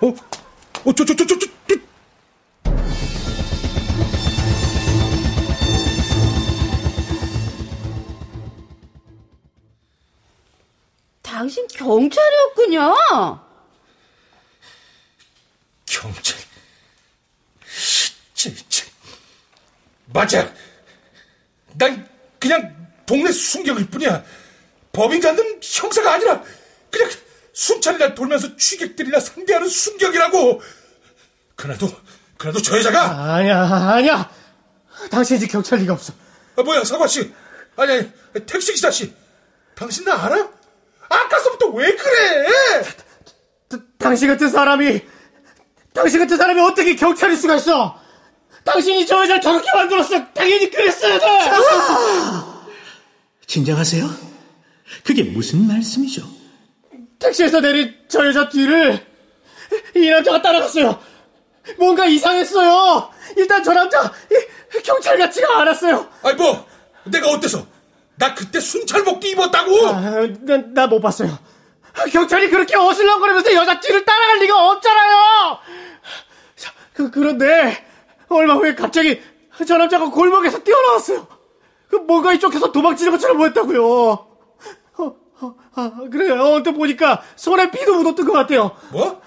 어? 0.02 0.08
어, 0.08 0.94
저, 0.94 1.06
저, 1.06 1.16
저, 1.16 1.26
저, 1.26 1.26
저, 1.26 1.38
저. 1.40 1.76
당신 11.22 11.68
경찰이었군요. 11.68 12.96
경찰. 15.86 16.40
진짜. 18.34 18.86
맞아. 20.08 20.54
난 21.74 22.08
그냥 22.40 22.88
동네 23.06 23.32
순경일 23.32 23.88
뿐이야. 23.90 24.24
법인 24.96 25.20
잡는 25.22 25.60
형사가 25.62 26.14
아니라 26.14 26.42
그냥 26.90 27.10
순찰이나 27.54 28.16
돌면서 28.16 28.56
취객들이나 28.56 29.20
상대하는 29.20 29.68
순경이라고. 29.68 30.62
그래도 31.56 31.90
그래도 32.38 32.62
저 32.62 32.78
여자가 32.78 33.34
아니야, 33.36 33.62
아니야. 33.64 34.30
당신이 35.12 35.42
지 35.42 35.48
경찰 35.48 35.80
리가 35.80 35.94
없어. 35.94 36.14
아, 36.58 36.64
뭐야 36.64 36.84
사과 36.86 37.08
씨 37.08 37.34
아니 37.76 37.92
아니 37.94 38.46
택시 38.46 38.72
기사 38.74 38.90
씨 38.90 39.14
당신 39.76 40.06
나 40.06 40.16
알아? 40.24 40.50
아까서부터 41.10 41.68
왜 41.68 41.94
그래? 41.96 42.48
다- 43.68 43.78
당신 44.00 44.30
같은 44.30 44.50
사람이, 44.50 45.02
당신 45.94 46.20
같은 46.20 46.38
사람이 46.38 46.62
어떻게 46.62 46.96
경찰일 46.96 47.36
수가 47.36 47.56
있어? 47.58 48.00
당신이 48.64 49.06
저 49.06 49.22
여자를 49.24 49.42
저렇게 49.42 49.68
만들었어. 49.74 50.26
당연히 50.34 50.70
그랬어야 50.72 51.20
돼. 51.20 51.26
진정하세요? 53.48 54.35
그게 55.04 55.24
무슨 55.24 55.68
말씀이죠? 55.68 56.24
택시에서 57.20 57.60
내린 57.62 57.96
저 58.08 58.26
여자 58.26 58.50
뒤를 58.50 59.06
이 59.96 60.10
남자가 60.10 60.42
따라갔어요. 60.42 61.00
뭔가 61.78 62.06
이상했어요. 62.06 63.10
일단 63.38 63.64
저 63.64 63.74
남자 63.74 64.12
이- 64.32 64.82
경찰 64.84 65.18
같지가 65.18 65.60
않았어요. 65.62 66.08
아니 66.24 66.36
뭐 66.36 66.66
내가 67.06 67.30
어때서? 67.30 67.66
나 68.18 68.34
그때 68.34 68.60
순찰복도 68.60 69.28
입었다고. 69.28 69.88
아, 69.88 70.28
나못 70.74 71.02
봤어요. 71.02 71.38
경찰이 72.12 72.50
그렇게 72.50 72.76
어슬렁거리면서 72.76 73.54
여자 73.54 73.80
뒤를 73.80 74.06
따라갈 74.06 74.40
리가 74.40 74.70
없잖아요. 74.72 75.58
자, 76.56 76.72
그, 76.94 77.10
그런데 77.10 77.84
얼마 78.30 78.54
후에 78.56 78.76
갑자기 78.76 79.22
저 79.66 79.78
남자가 79.78 80.10
골목에서 80.10 80.60
뛰어나왔어요. 80.64 81.28
그 81.90 81.96
뭔가 81.98 82.34
이쪽에서 82.34 82.72
도망치는 82.72 83.12
것처럼 83.14 83.38
보였다고요. 83.38 84.28
어, 85.42 85.48
어, 85.48 85.56
아, 85.76 86.10
그래요. 86.10 86.42
언뜻 86.42 86.72
보니까 86.72 87.24
손에 87.36 87.72
피도 87.72 87.96
묻었던 88.02 88.26
것 88.26 88.34
같아요. 88.34 88.76
뭐? 88.92 89.22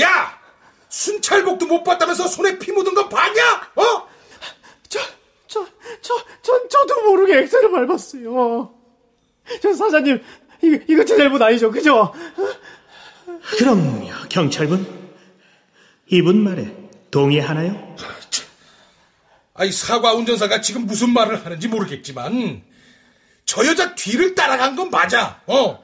야! 0.00 0.38
순찰복도 0.88 1.66
못 1.66 1.82
봤다면서 1.82 2.28
손에 2.28 2.58
피 2.58 2.72
묻은 2.72 2.94
거 2.94 3.08
봤냐? 3.08 3.70
어? 3.76 4.08
저, 4.88 5.00
저, 5.46 5.66
저, 6.00 6.14
전, 6.42 6.68
저도 6.68 7.02
모르게 7.04 7.38
엑셀을 7.40 7.70
밟았어요. 7.70 8.74
저 9.62 9.72
사장님, 9.74 10.22
이거, 10.62 10.84
이거 10.88 11.04
제 11.04 11.16
잘못 11.16 11.40
아니죠? 11.42 11.70
그죠? 11.70 12.14
그럼요, 13.58 14.10
경찰분. 14.28 14.98
이분 16.06 16.42
말에 16.42 16.74
동의하나요? 17.10 17.96
아이 19.54 19.72
사과 19.72 20.14
운전사가 20.14 20.60
지금 20.60 20.86
무슨 20.86 21.12
말을 21.12 21.44
하는지 21.44 21.68
모르겠지만 21.68 22.62
저 23.48 23.64
여자 23.66 23.94
뒤를 23.94 24.34
따라간 24.34 24.76
건 24.76 24.90
맞아. 24.90 25.40
어. 25.46 25.82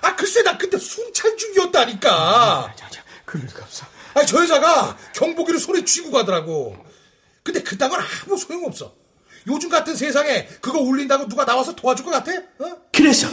아 0.00 0.16
글쎄 0.16 0.42
나 0.42 0.56
그때 0.56 0.78
순찰 0.78 1.36
중이었다니까. 1.36 2.72
자, 2.74 2.88
자, 2.88 3.02
그럴 3.26 3.44
리가 3.46 3.62
없어. 3.62 3.84
아니 4.14 4.26
저 4.26 4.42
여자가 4.42 4.96
경보기를 5.14 5.60
손에 5.60 5.84
쥐고 5.84 6.10
가더라고. 6.10 6.74
근데 7.42 7.62
그딴 7.62 7.90
건 7.90 8.00
아무 8.00 8.38
소용 8.38 8.64
없어. 8.64 8.94
요즘 9.46 9.68
같은 9.68 9.94
세상에 9.94 10.46
그거 10.62 10.78
울린다고 10.80 11.28
누가 11.28 11.44
나와서 11.44 11.74
도와줄 11.74 12.06
것 12.06 12.10
같아? 12.10 12.32
어? 12.60 12.78
그래서 12.90 13.28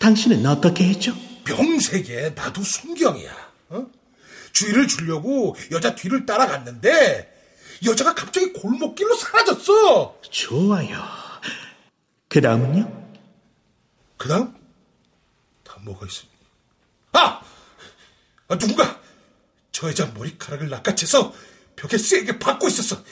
당신은 0.00 0.44
어떻게 0.44 0.88
했죠? 0.88 1.14
명색에 1.44 2.30
나도 2.34 2.60
순경이야. 2.60 3.32
어? 3.68 3.86
주의를 4.52 4.88
주려고 4.88 5.54
여자 5.70 5.94
뒤를 5.94 6.26
따라갔는데 6.26 7.32
여자가 7.86 8.16
갑자기 8.16 8.52
골목길로 8.52 9.14
사라졌어. 9.14 10.18
좋아요. 10.28 11.19
그 12.30 12.40
다음은요? 12.40 13.10
그 14.16 14.28
다음? 14.28 14.54
다 15.64 15.76
뭐가 15.82 16.06
있어? 16.06 16.22
아! 17.12 17.42
아! 18.46 18.56
누군가 18.58 19.00
저 19.72 19.88
여자 19.88 20.06
머리카락을 20.14 20.68
낚아채서 20.68 21.34
벽에 21.74 21.98
세게 21.98 22.38
박고 22.38 22.68
있었어. 22.68 23.02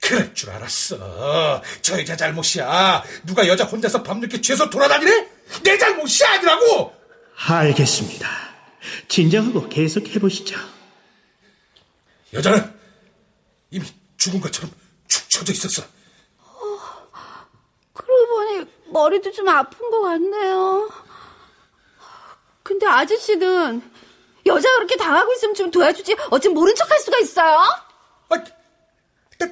그럴 0.00 0.32
줄 0.32 0.50
알았어. 0.50 1.60
저 1.82 1.98
여자 1.98 2.16
잘못이야. 2.16 3.02
누가 3.24 3.48
여자 3.48 3.64
혼자서 3.64 4.04
밤늦게 4.04 4.40
죄서 4.40 4.70
돌아다니래? 4.70 5.28
내 5.64 5.76
잘못이 5.76 6.24
아니라고! 6.24 6.94
알겠습니다. 7.34 8.30
진정하고 9.08 9.68
계속 9.68 10.06
해보시죠. 10.06 10.56
여자는 12.32 12.72
이미 13.72 13.84
죽은 14.16 14.40
것처럼 14.40 14.70
축 15.08 15.28
처져 15.28 15.52
있었어. 15.52 15.95
그러고 17.96 18.26
보니 18.26 18.66
머리도 18.86 19.32
좀 19.32 19.48
아픈 19.48 19.90
것 19.90 20.00
같네요. 20.02 20.88
근데 22.62 22.86
아저씨는 22.86 23.82
여자가 24.44 24.76
그렇게 24.76 24.96
당하고 24.96 25.32
있으면 25.32 25.54
좀 25.54 25.70
도와주지 25.70 26.16
어쩜 26.30 26.54
모른 26.54 26.74
척할 26.74 26.98
수가 27.00 27.18
있어요? 27.18 27.58
아, 28.28 28.36
나, 29.38 29.46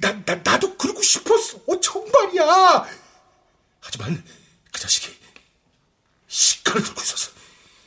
나, 0.00 0.24
나, 0.24 0.34
나도 0.44 0.76
그러고 0.76 1.02
싶었어. 1.02 1.58
어, 1.66 1.80
정말이야. 1.80 2.86
하지만 3.80 4.24
그 4.72 4.80
자식이 4.80 5.16
식칼을 6.26 6.82
들고 6.82 7.00
있었어. 7.00 7.32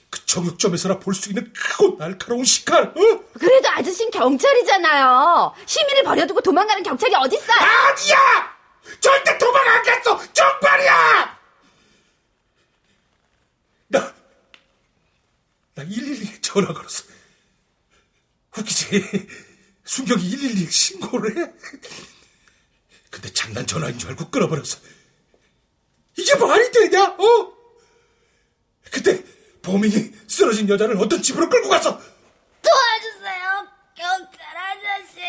그 0.10 0.26
정육점에서나 0.26 1.00
볼 1.00 1.14
수 1.14 1.30
있는 1.30 1.52
크고 1.54 1.98
날카로운 1.98 2.44
식칼. 2.44 2.84
어? 2.84 2.94
그래도 3.40 3.70
아저씨는 3.70 4.12
경찰이잖아요. 4.12 5.54
시민을 5.66 6.04
버려두고 6.04 6.42
도망가는 6.42 6.84
경찰이 6.84 7.14
어딨어요? 7.16 7.58
아니야! 7.60 8.61
절대 9.00 9.38
도망 9.38 9.68
안 9.68 9.84
갔어! 9.84 10.34
정말이야! 10.34 11.40
나, 13.88 14.14
나 15.76 15.84
112에 15.84 16.42
전화 16.42 16.74
걸었어. 16.74 17.04
웃기지? 18.58 19.28
순경이 19.86 20.22
112에 20.22 20.72
신고를 20.72 21.38
해? 21.38 21.52
근데 23.10 23.32
장난 23.34 23.66
전화인 23.68 23.98
줄 23.98 24.10
알고 24.10 24.30
끊어버렸어. 24.30 24.80
이게 26.18 26.36
말이 26.36 26.72
되냐? 26.72 27.04
어? 27.06 27.54
그때 28.92 29.24
범인이 29.62 30.12
쓰러진 30.28 30.68
여자를 30.70 30.98
어떤 30.98 31.22
집으로 31.22 31.50
끌고 31.50 31.70
갔어. 31.70 31.98
도와주세요, 32.62 33.68
경찰 33.96 34.58
아저씨. 34.58 35.20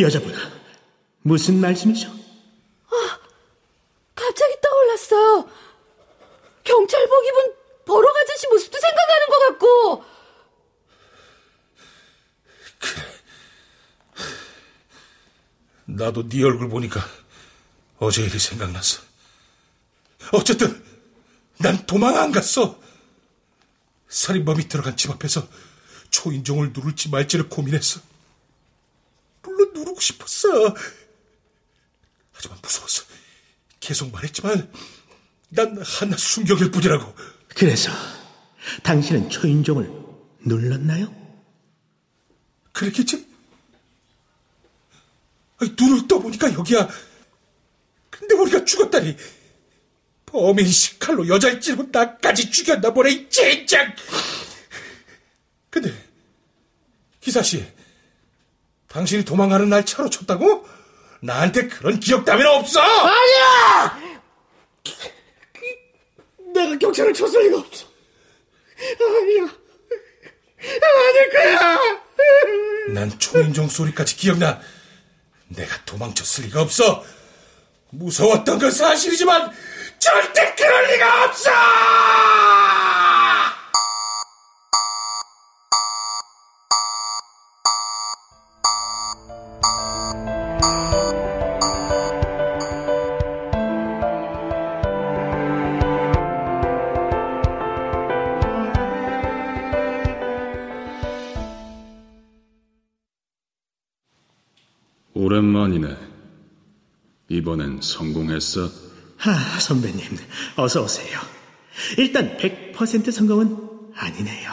여자분, 0.00 0.34
무슨 1.22 1.60
말씀이죠? 1.60 2.12
갑자기 4.14 4.54
떠올랐어요. 4.60 5.48
경찰복 6.64 7.26
입은 7.26 7.54
버럭 7.84 8.16
아저씨 8.16 8.46
모습도 8.48 8.78
생각나는 8.78 9.26
것 9.28 9.38
같고. 9.48 10.04
나도 15.84 16.28
네 16.28 16.42
얼굴 16.44 16.68
보니까 16.68 17.00
어제 17.98 18.22
일이 18.22 18.38
생각났어. 18.38 19.02
어쨌든 20.32 20.82
난 21.58 21.84
도망 21.86 22.16
안 22.16 22.32
갔어. 22.32 22.80
살인범이 24.08 24.68
들어간 24.68 24.96
집 24.96 25.10
앞에서 25.10 25.46
초인종을 26.10 26.72
누를지 26.72 27.08
말지를 27.10 27.48
고민했어. 27.48 28.00
물론 29.42 29.72
누르고 29.72 30.00
싶었어. 30.00 30.74
하지만 32.42 32.58
무서웠어. 32.60 33.04
계속 33.78 34.10
말했지만 34.10 34.72
난 35.50 35.80
하나 35.80 36.16
순경일 36.16 36.72
뿐이라고. 36.72 37.14
그래서 37.48 37.92
당신은 38.82 39.30
초인종을 39.30 39.88
눌렀나요? 40.40 41.14
그랬겠지? 42.72 43.28
아니, 45.58 45.74
눈을 45.78 46.08
떠보니까 46.08 46.52
여기야. 46.54 46.88
근데 48.10 48.34
우리가 48.34 48.64
죽었다니. 48.64 49.16
범인이 50.26 50.68
식칼로 50.68 51.28
여자를 51.28 51.60
찌르고 51.60 51.88
나까지 51.92 52.50
죽였나 52.50 52.92
보네, 52.94 53.10
이 53.12 53.28
젠장! 53.28 53.94
근데, 55.68 55.92
기사씨, 57.20 57.70
당신이 58.88 59.26
도망가는 59.26 59.68
날 59.68 59.84
차로 59.84 60.08
쳤다고? 60.08 60.66
나한테 61.22 61.68
그런 61.68 62.00
기억 62.00 62.24
따위는 62.24 62.46
없어! 62.50 62.80
아니야! 62.80 64.00
내가 66.52 66.76
경찰을 66.78 67.14
쳤을 67.14 67.44
리가 67.44 67.58
없어. 67.58 67.86
아니야. 69.00 69.48
아닐 70.60 71.30
거야. 71.30 71.78
난 72.88 73.18
초인종 73.20 73.68
소리까지 73.68 74.16
기억나. 74.16 74.60
내가 75.48 75.84
도망쳤을 75.84 76.46
리가 76.46 76.62
없어. 76.62 77.04
무서웠던 77.90 78.58
건 78.58 78.70
사실이지만 78.70 79.52
절대 80.00 80.54
그럴 80.56 80.86
리가 80.92 81.24
없어! 81.26 81.50
오랜만이네. 105.22 105.96
이번엔 107.28 107.78
성공했어? 107.80 108.68
하, 109.16 109.60
선배님, 109.60 110.00
어서 110.56 110.82
오세요. 110.82 111.20
일단 111.96 112.36
100% 112.36 113.12
성공은 113.12 113.56
아니네요. 113.94 114.50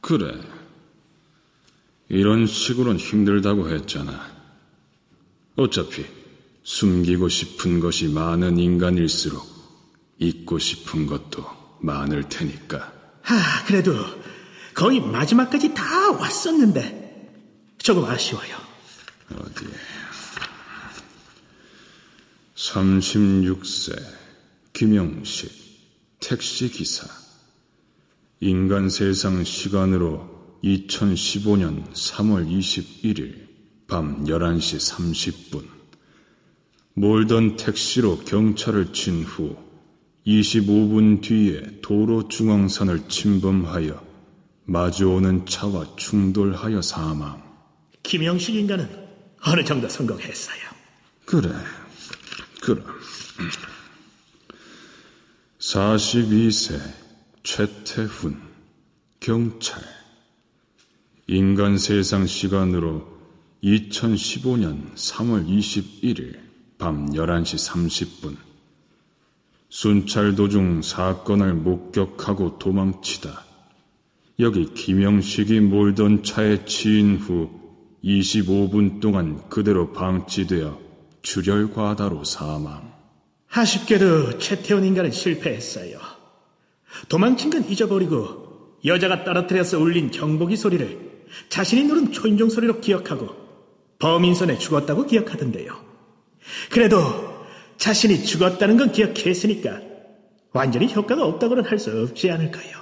그래. 0.00 0.32
이런 2.08 2.46
식으로는 2.46 2.98
힘들다고 2.98 3.68
했잖아. 3.68 4.26
어차피 5.56 6.06
숨기고 6.62 7.28
싶은 7.28 7.80
것이 7.80 8.08
많은 8.08 8.58
인간일수록 8.58 9.46
잊고 10.18 10.58
싶은 10.58 11.06
것도 11.06 11.44
많을 11.80 12.26
테니까. 12.30 12.92
하, 13.22 13.64
그래도 13.66 13.92
거의 14.72 15.00
마지막까지 15.00 15.74
다 15.74 16.12
왔었는데 16.12 17.76
조금 17.76 18.04
아쉬워요. 18.06 18.67
어디. 19.34 19.66
36세, 22.54 23.96
김영식, 24.72 25.50
택시기사. 26.20 27.06
인간 28.40 28.88
세상 28.88 29.42
시간으로 29.44 30.58
2015년 30.64 31.92
3월 31.92 32.48
21일 32.48 33.48
밤 33.86 34.24
11시 34.24 34.94
30분. 34.94 35.66
몰던 36.94 37.56
택시로 37.56 38.18
경찰을 38.18 38.92
친 38.92 39.22
후 39.22 39.56
25분 40.26 41.22
뒤에 41.22 41.80
도로 41.80 42.28
중앙선을 42.28 43.08
침범하여 43.08 44.04
마주오는 44.64 45.46
차와 45.46 45.96
충돌하여 45.96 46.82
사망. 46.82 47.42
김영식 48.02 48.54
인간은 48.56 49.07
어느 49.44 49.64
정도 49.64 49.88
성공했어요. 49.88 50.58
그래, 51.24 51.50
그럼. 52.60 52.84
42세 55.58 56.80
최태훈, 57.42 58.40
경찰. 59.20 59.82
인간 61.26 61.76
세상 61.76 62.26
시간으로 62.26 63.06
2015년 63.62 64.94
3월 64.94 65.46
21일 65.46 66.38
밤 66.78 67.10
11시 67.10 67.68
30분. 67.68 68.36
순찰 69.68 70.34
도중 70.34 70.80
사건을 70.80 71.52
목격하고 71.54 72.58
도망치다. 72.58 73.44
여기 74.40 74.72
김영식이 74.72 75.60
몰던 75.60 76.22
차에 76.22 76.64
치인 76.64 77.16
후 77.16 77.57
25분 78.04 79.00
동안 79.00 79.48
그대로 79.48 79.92
방치되어 79.92 80.78
출혈 81.22 81.72
과다로 81.72 82.24
사망. 82.24 82.92
아쉽게도 83.50 84.38
최태원 84.38 84.84
인간은 84.84 85.10
실패했어요. 85.10 85.98
도망친 87.08 87.50
건 87.50 87.68
잊어버리고 87.68 88.78
여자가 88.84 89.24
떨어뜨려서 89.24 89.78
울린 89.78 90.10
경보기 90.10 90.56
소리를 90.56 91.08
자신이 91.48 91.84
누른 91.84 92.12
초인종 92.12 92.48
소리로 92.48 92.80
기억하고 92.80 93.28
범인 93.98 94.34
손에 94.34 94.58
죽었다고 94.58 95.06
기억하던데요. 95.06 95.72
그래도 96.70 96.96
자신이 97.76 98.24
죽었다는 98.24 98.76
건 98.76 98.92
기억했으니까 98.92 99.80
완전히 100.52 100.92
효과가 100.92 101.24
없다고는 101.24 101.64
할 101.64 101.78
수 101.78 101.90
없지 102.02 102.30
않을까요? 102.30 102.78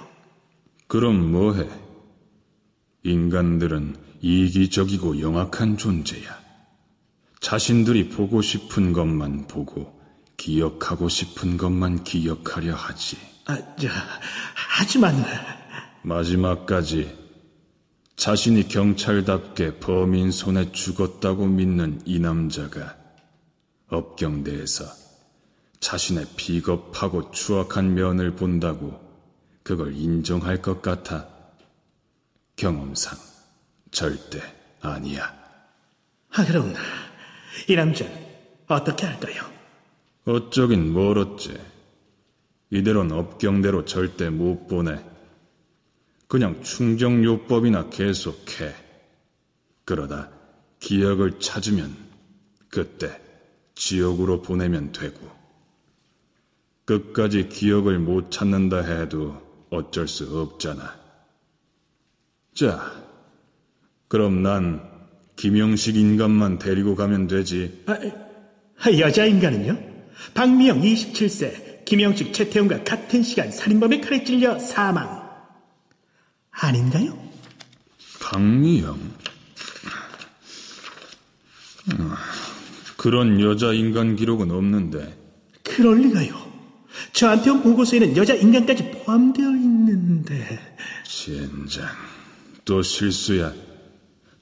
그럼 0.87 1.31
뭐해? 1.31 1.67
인간들은 3.03 3.95
이기적이고 4.21 5.19
영악한 5.21 5.77
존재야. 5.77 6.37
자신들이 7.39 8.09
보고 8.09 8.41
싶은 8.41 8.93
것만 8.93 9.47
보고 9.47 9.97
기억하고 10.37 11.09
싶은 11.09 11.57
것만 11.57 12.03
기억하려 12.03 12.75
하지. 12.75 13.17
아, 13.45 13.57
저, 13.77 13.87
하지만 14.53 15.15
마지막까지 16.01 17.15
자신이 18.15 18.67
경찰답게 18.67 19.79
범인 19.79 20.31
손에 20.31 20.71
죽었다고 20.71 21.45
믿는 21.45 22.01
이 22.05 22.19
남자가 22.19 22.95
업경대에서 23.89 24.85
자신의 25.79 26.25
비겁하고 26.35 27.31
추악한 27.31 27.93
면을 27.93 28.35
본다고 28.35 28.99
그걸 29.63 29.95
인정할 29.95 30.61
것 30.61 30.81
같아 30.81 31.27
경험상 32.55 33.26
절대 33.97 34.39
아니야. 34.79 35.33
아, 36.29 36.45
그럼 36.45 36.71
이 37.67 37.75
남자는 37.75 38.13
어떻게 38.67 39.07
할까요? 39.07 39.41
어쩌긴 40.23 40.93
뭘 40.93 41.17
어째. 41.17 41.59
이대로는 42.69 43.17
업경대로 43.17 43.85
절대 43.85 44.29
못 44.29 44.67
보내. 44.67 45.03
그냥 46.27 46.61
충정요법이나 46.61 47.89
계속해. 47.89 48.75
그러다 49.83 50.29
기억을 50.79 51.39
찾으면 51.39 51.97
그때 52.69 53.19
지옥으로 53.73 54.43
보내면 54.43 54.91
되고. 54.91 55.27
끝까지 56.85 57.49
기억을 57.49 57.97
못 57.97 58.29
찾는다 58.29 58.77
해도 58.77 59.41
어쩔 59.71 60.07
수 60.07 60.39
없잖아. 60.39 60.95
자, 62.53 63.06
그럼 64.07 64.41
난 64.41 64.81
김영식 65.35 65.95
인간만 65.95 66.59
데리고 66.59 66.95
가면 66.95 67.27
되지. 67.27 67.83
아, 67.87 68.91
여자 68.97 69.25
인간은요? 69.25 69.77
박미영 70.33 70.81
27세, 70.81 71.85
김영식, 71.85 72.33
최태훈과 72.33 72.83
같은 72.83 73.21
시간 73.23 73.51
살인범의 73.51 74.01
칼에 74.01 74.23
찔려 74.23 74.57
사망. 74.59 75.27
아닌가요? 76.51 77.17
박미영. 78.19 78.99
음, 81.93 82.11
그런 82.97 83.39
여자 83.41 83.73
인간 83.73 84.15
기록은 84.15 84.51
없는데. 84.51 85.17
그럴 85.63 85.99
리가요. 86.01 86.47
저한테 87.13 87.51
온 87.51 87.61
보고서에는 87.61 88.17
여자 88.17 88.33
인간까지 88.33 88.91
포함되어 88.91 89.49
있는데. 89.51 90.59
젠장. 91.05 91.87
또 92.65 92.81
실수야. 92.81 93.53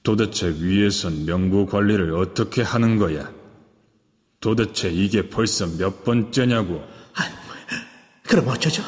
도대체 0.06 0.54
위에선 0.60 1.26
명부 1.26 1.66
관리를 1.66 2.14
어떻게 2.14 2.62
하는 2.62 2.96
거야? 2.96 3.28
도대체 4.38 4.88
이게 4.88 5.28
벌써 5.28 5.66
몇 5.66 6.04
번째냐고. 6.04 6.76
아, 7.16 7.22
그럼 8.22 8.46
어쩌죠? 8.46 8.84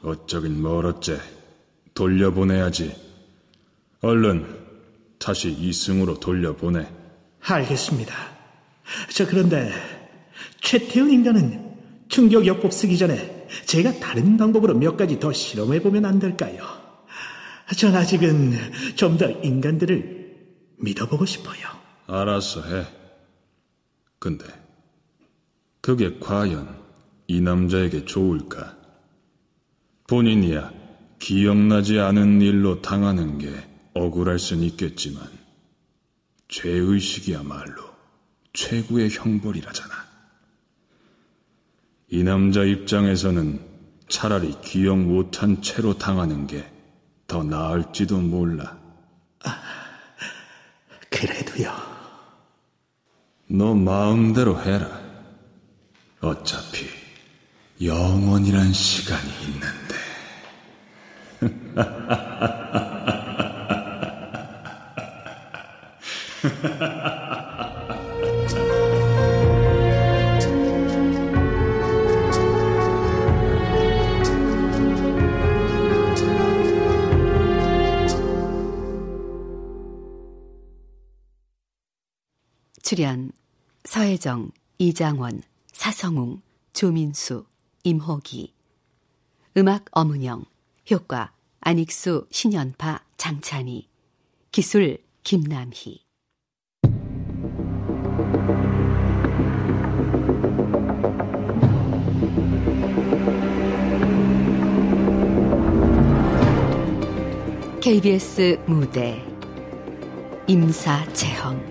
어쩌긴 0.00 0.62
뭘 0.62 0.86
어째. 0.86 1.18
돌려보내야지. 1.92 2.94
얼른 4.02 4.46
다시 5.18 5.50
이승으로 5.50 6.20
돌려보내. 6.20 6.86
알겠습니다. 7.40 8.14
저 9.12 9.26
그런데 9.26 9.72
최태훈 10.60 11.10
인간은 11.10 11.78
충격 12.06 12.46
요법 12.46 12.72
쓰기 12.72 12.96
전에 12.96 13.48
제가 13.66 13.98
다른 13.98 14.36
방법으로 14.36 14.74
몇 14.74 14.96
가지 14.96 15.18
더 15.18 15.32
실험해보면 15.32 16.04
안 16.04 16.20
될까요? 16.20 16.64
전 17.76 17.96
아직은 17.96 18.52
좀 18.94 19.18
더 19.18 19.28
인간들을 19.28 20.19
믿어보고 20.80 21.26
싶어요. 21.26 21.66
알아서 22.06 22.62
해. 22.62 22.86
근데 24.18 24.44
그게 25.80 26.18
과연 26.18 26.78
이 27.26 27.40
남자에게 27.40 28.04
좋을까? 28.04 28.76
본인이야 30.08 30.72
기억나지 31.18 32.00
않은 32.00 32.40
일로 32.42 32.82
당하는 32.82 33.38
게 33.38 33.48
억울할 33.94 34.38
순 34.38 34.62
있겠지만 34.62 35.28
죄의식이야말로 36.48 37.84
최고의 38.52 39.10
형벌이라잖아. 39.10 39.94
이 42.08 42.24
남자 42.24 42.64
입장에서는 42.64 43.60
차라리 44.08 44.60
기억 44.60 44.98
못한 44.98 45.62
채로 45.62 45.96
당하는 45.96 46.46
게 46.46 46.80
더 47.30 47.44
나을지도 47.44 48.18
몰라. 48.20 48.76
그래도요. 51.10 51.70
너 53.48 53.74
마음대로 53.74 54.60
해라. 54.62 54.88
어차피 56.20 56.88
영원이란 57.82 58.72
시간이 58.72 59.30
있는데. 59.44 59.96
출연 82.90 83.30
서혜정, 83.84 84.50
이장원, 84.78 85.42
사성웅, 85.70 86.42
조민수, 86.72 87.46
임호기. 87.84 88.52
음악 89.56 89.84
어문영 89.92 90.44
효과 90.90 91.30
안익수, 91.60 92.26
신연파, 92.32 93.04
장찬희. 93.16 93.86
기술 94.50 94.98
김남희. 95.22 96.00
KBS 107.80 108.60
무대. 108.66 109.24
임사체험 110.48 111.69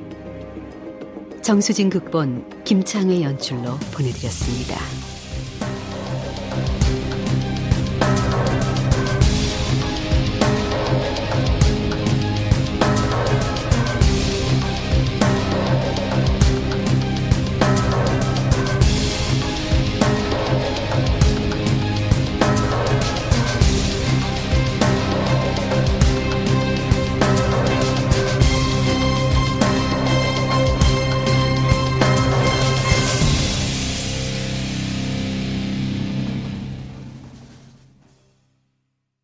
정수진 1.42 1.90
극본 1.90 2.64
김창의 2.64 3.24
연출로 3.24 3.78
보내드렸습니다. 3.94 5.09